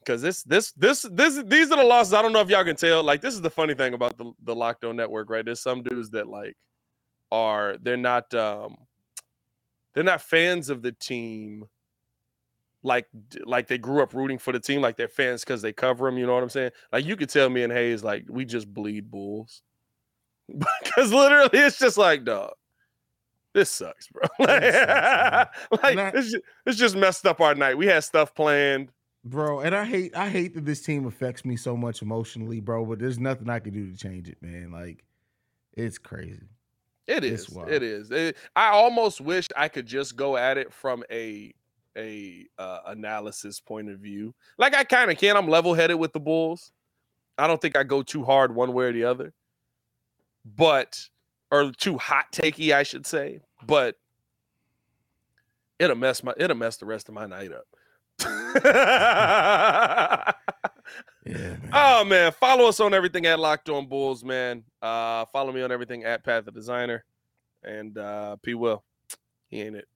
Cause 0.05 0.21
this 0.21 0.43
this 0.43 0.73
this 0.73 1.07
this 1.11 1.43
these 1.45 1.71
are 1.71 1.79
the 1.79 1.85
losses. 1.85 2.13
I 2.13 2.21
don't 2.21 2.33
know 2.33 2.41
if 2.41 2.51
y'all 2.51 2.65
can 2.65 2.77
tell. 2.77 3.03
Like 3.03 3.23
this 3.23 3.33
is 3.33 3.41
the 3.41 3.51
funny 3.51 3.75
thing 3.75 3.95
about 3.95 4.19
the 4.19 4.33
the 4.43 4.55
Locked 4.55 4.85
On 4.85 4.97
Network, 4.97 5.31
right? 5.31 5.45
There's 5.45 5.61
some 5.61 5.83
dudes 5.83 6.11
that 6.11 6.27
like 6.27 6.57
are 7.33 7.77
they're 7.81 7.97
not 7.97 8.33
um 8.35 8.77
they're 9.95 10.05
not 10.05 10.21
fans 10.21 10.69
of 10.69 10.83
the 10.83 10.93
team 10.93 11.65
like 12.83 13.07
like 13.45 13.67
they 13.67 13.79
grew 13.79 14.03
up 14.03 14.13
rooting 14.15 14.39
for 14.39 14.53
the 14.53 14.61
team 14.61 14.81
like 14.81 14.97
they're 14.97 15.09
fans 15.09 15.43
because 15.43 15.63
they 15.63 15.73
cover 15.73 16.07
them 16.07 16.19
you 16.19 16.27
know 16.27 16.35
what 16.35 16.43
i'm 16.43 16.51
saying 16.51 16.71
like 16.93 17.05
you 17.05 17.17
could 17.17 17.31
tell 17.31 17.49
me 17.49 17.63
and 17.63 17.73
hayes 17.73 18.05
like 18.05 18.25
we 18.29 18.45
just 18.45 18.73
bleed 18.73 19.11
bulls 19.11 19.63
because 20.85 21.13
literally 21.13 21.51
it's 21.53 21.79
just 21.79 21.97
like 21.97 22.25
dog 22.25 22.53
this 23.55 23.71
sucks 23.71 24.09
bro 24.09 24.23
like, 24.41 24.63
like 25.83 25.99
I- 25.99 26.13
it's, 26.15 26.31
just, 26.33 26.45
it's 26.67 26.79
just 26.79 26.97
messed 26.97 27.27
up 27.27 27.41
our 27.41 27.55
night 27.55 27.79
we 27.79 27.87
had 27.87 28.05
stuff 28.05 28.35
planned 28.35 28.91
Bro, 29.27 29.61
and 29.61 29.75
I 29.75 29.87
hate 29.87 30.15
I 30.15 30.29
hate 30.29 30.55
that 30.55 30.67
this 30.67 30.83
team 30.83 31.07
affects 31.07 31.47
me 31.47 31.57
so 31.57 31.79
much 31.79 32.03
emotionally, 32.03 32.61
bro, 32.61 32.85
but 32.85 32.99
there's 32.99 33.19
nothing 33.19 33.49
I 33.49 33.59
can 33.59 33.73
do 33.73 33.91
to 33.91 33.97
change 33.97 34.29
it, 34.29 34.37
man. 34.43 34.71
Like 34.71 35.03
it's 35.73 35.97
crazy. 35.97 36.43
It 37.07 37.25
is. 37.25 37.49
It 37.71 37.83
is. 37.83 38.11
It- 38.11 38.37
I 38.55 38.69
almost 38.69 39.23
wish 39.23 39.49
I 39.57 39.69
could 39.69 39.87
just 39.87 40.15
go 40.17 40.37
at 40.37 40.59
it 40.59 40.71
from 40.75 41.05
a 41.11 41.55
a 41.97 42.47
uh, 42.59 42.81
analysis 42.87 43.61
point 43.61 43.89
of 43.89 43.99
view. 43.99 44.35
Like 44.59 44.75
I 44.75 44.85
kind 44.85 45.11
of 45.11 45.17
can. 45.17 45.39
I'm 45.39 45.49
level 45.49 45.73
headed 45.73 45.99
with 45.99 46.13
the 46.13 46.21
Bulls. 46.21 46.71
I 47.39 47.47
don't 47.47 47.63
think 47.63 47.77
I 47.79 47.83
go 47.83 48.03
too 48.03 48.25
hard 48.25 48.55
one 48.55 48.75
way 48.75 48.85
or 48.85 48.93
the 48.93 49.05
other, 49.05 49.33
but 50.45 51.09
or 51.51 51.71
too 51.73 51.99
hot 51.99 52.27
takey, 52.33 52.73
I 52.73 52.83
should 52.83 53.07
say. 53.07 53.41
But 53.67 53.97
it'll 55.79 55.97
mess 55.97 56.23
my 56.23 56.33
it'll 56.37 56.57
mess 56.57 56.77
the 56.77 56.87
rest 56.87 57.09
of 57.09 57.15
my 57.15 57.27
night 57.27 57.51
up. 57.53 57.67
Yeah, 61.27 61.35
man. 61.37 61.71
Oh 61.73 62.05
man, 62.05 62.33
follow 62.33 62.69
us 62.69 62.81
on 62.81 62.93
everything 62.93 63.25
at 63.25 63.41
Locked 63.41 63.71
On 63.71 63.87
Bulls, 63.87 64.23
man. 64.23 64.63
Uh 64.83 65.25
follow 65.33 65.53
me 65.53 65.63
on 65.63 65.73
everything 65.73 66.05
at 66.05 66.23
Pat 66.23 66.45
the 66.45 66.53
Designer 66.53 67.03
and 67.63 67.97
uh 67.97 68.37
P 68.43 68.53
Will. 68.53 68.85
He 69.49 69.63
ain't 69.63 69.77
it. 69.77 69.89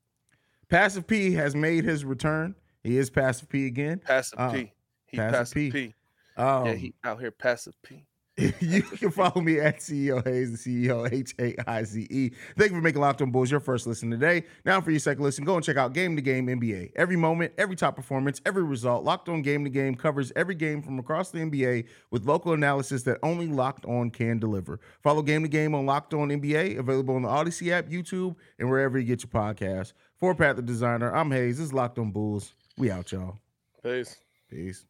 Passive 0.71 1.07
P 1.07 1.33
has 1.33 1.55
made 1.55 1.85
his 1.85 2.05
return. 2.07 2.55
He 2.83 2.97
is 2.97 3.11
Passive 3.11 3.51
P 3.51 3.67
again. 3.67 3.99
Passive 3.99 4.39
Uh, 4.39 4.51
P. 4.53 4.73
He 5.07 5.19
Passive 5.19 5.55
P. 5.55 5.71
P. 5.71 5.95
Um, 6.39 6.67
yeah, 6.67 6.75
he 6.75 6.95
out 7.05 7.21
here 7.21 7.31
passive 7.31 7.75
P. 7.83 8.07
you 8.61 8.83
can 8.83 9.11
follow 9.11 9.40
me 9.40 9.59
at 9.59 9.79
CEO 9.79 10.24
Hayes, 10.24 10.62
the 10.62 10.87
CEO 10.88 11.12
H 11.12 11.35
A 11.40 11.57
I 11.68 11.83
Z 11.83 12.07
E. 12.09 12.31
Thank 12.57 12.70
you 12.70 12.77
for 12.77 12.83
making 12.83 13.01
Locked 13.01 13.20
On 13.20 13.33
Bulls 13.33 13.51
your 13.51 13.59
first 13.59 13.85
listen 13.85 14.12
today. 14.12 14.44
Now 14.64 14.81
for 14.81 14.92
your 14.92 15.01
second 15.01 15.24
listen, 15.24 15.44
go 15.44 15.57
and 15.57 15.64
check 15.64 15.77
out 15.77 15.92
Game 15.92 16.14
to 16.14 16.22
Game 16.22 16.46
NBA. 16.46 16.92
Every 16.94 17.16
moment, 17.16 17.53
every 17.59 17.74
top 17.74 17.96
performance, 17.96 18.40
every 18.46 18.62
result. 18.62 19.03
Locked 19.03 19.29
On 19.29 19.42
Game 19.42 19.64
to 19.64 19.70
Game 19.70 19.96
covers 19.96 20.31
every 20.37 20.55
game 20.55 20.83
from 20.83 21.01
across 21.01 21.33
the 21.33 21.40
NBA 21.40 21.87
with 22.12 22.27
local 22.27 22.53
analysis 22.53 23.03
that 23.05 23.18
only 23.24 23.48
Locked 23.48 23.85
On 23.87 24.09
can 24.09 24.38
deliver. 24.38 24.79
Follow 25.03 25.22
Game 25.22 25.42
to 25.42 25.48
Game 25.48 25.74
on 25.74 25.85
Locked 25.85 26.14
On 26.14 26.29
NBA, 26.29 26.79
available 26.79 27.16
on 27.16 27.22
the 27.22 27.29
Odyssey 27.29 27.72
app, 27.72 27.88
YouTube, 27.88 28.37
and 28.61 28.70
wherever 28.70 29.01
you 29.01 29.05
get 29.05 29.24
your 29.24 29.31
podcasts. 29.31 29.94
For 30.14 30.35
Pat 30.35 30.55
the 30.55 30.62
Designer, 30.62 31.12
I'm 31.12 31.33
Hayes. 31.33 31.59
This 31.59 31.66
is 31.66 31.72
Locked 31.72 31.98
On 31.98 32.12
Bulls. 32.12 32.55
We 32.77 32.92
out, 32.92 33.11
y'all. 33.11 33.38
Peace. 33.83 34.16
Peace. 34.48 34.85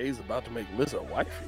Hayes 0.00 0.18
about 0.18 0.46
to 0.46 0.50
make 0.50 0.66
Liz 0.78 0.94
a 0.94 1.02
wifey. 1.02 1.44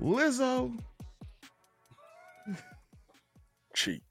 Lizzo 0.00 0.76
cheat. 3.76 4.09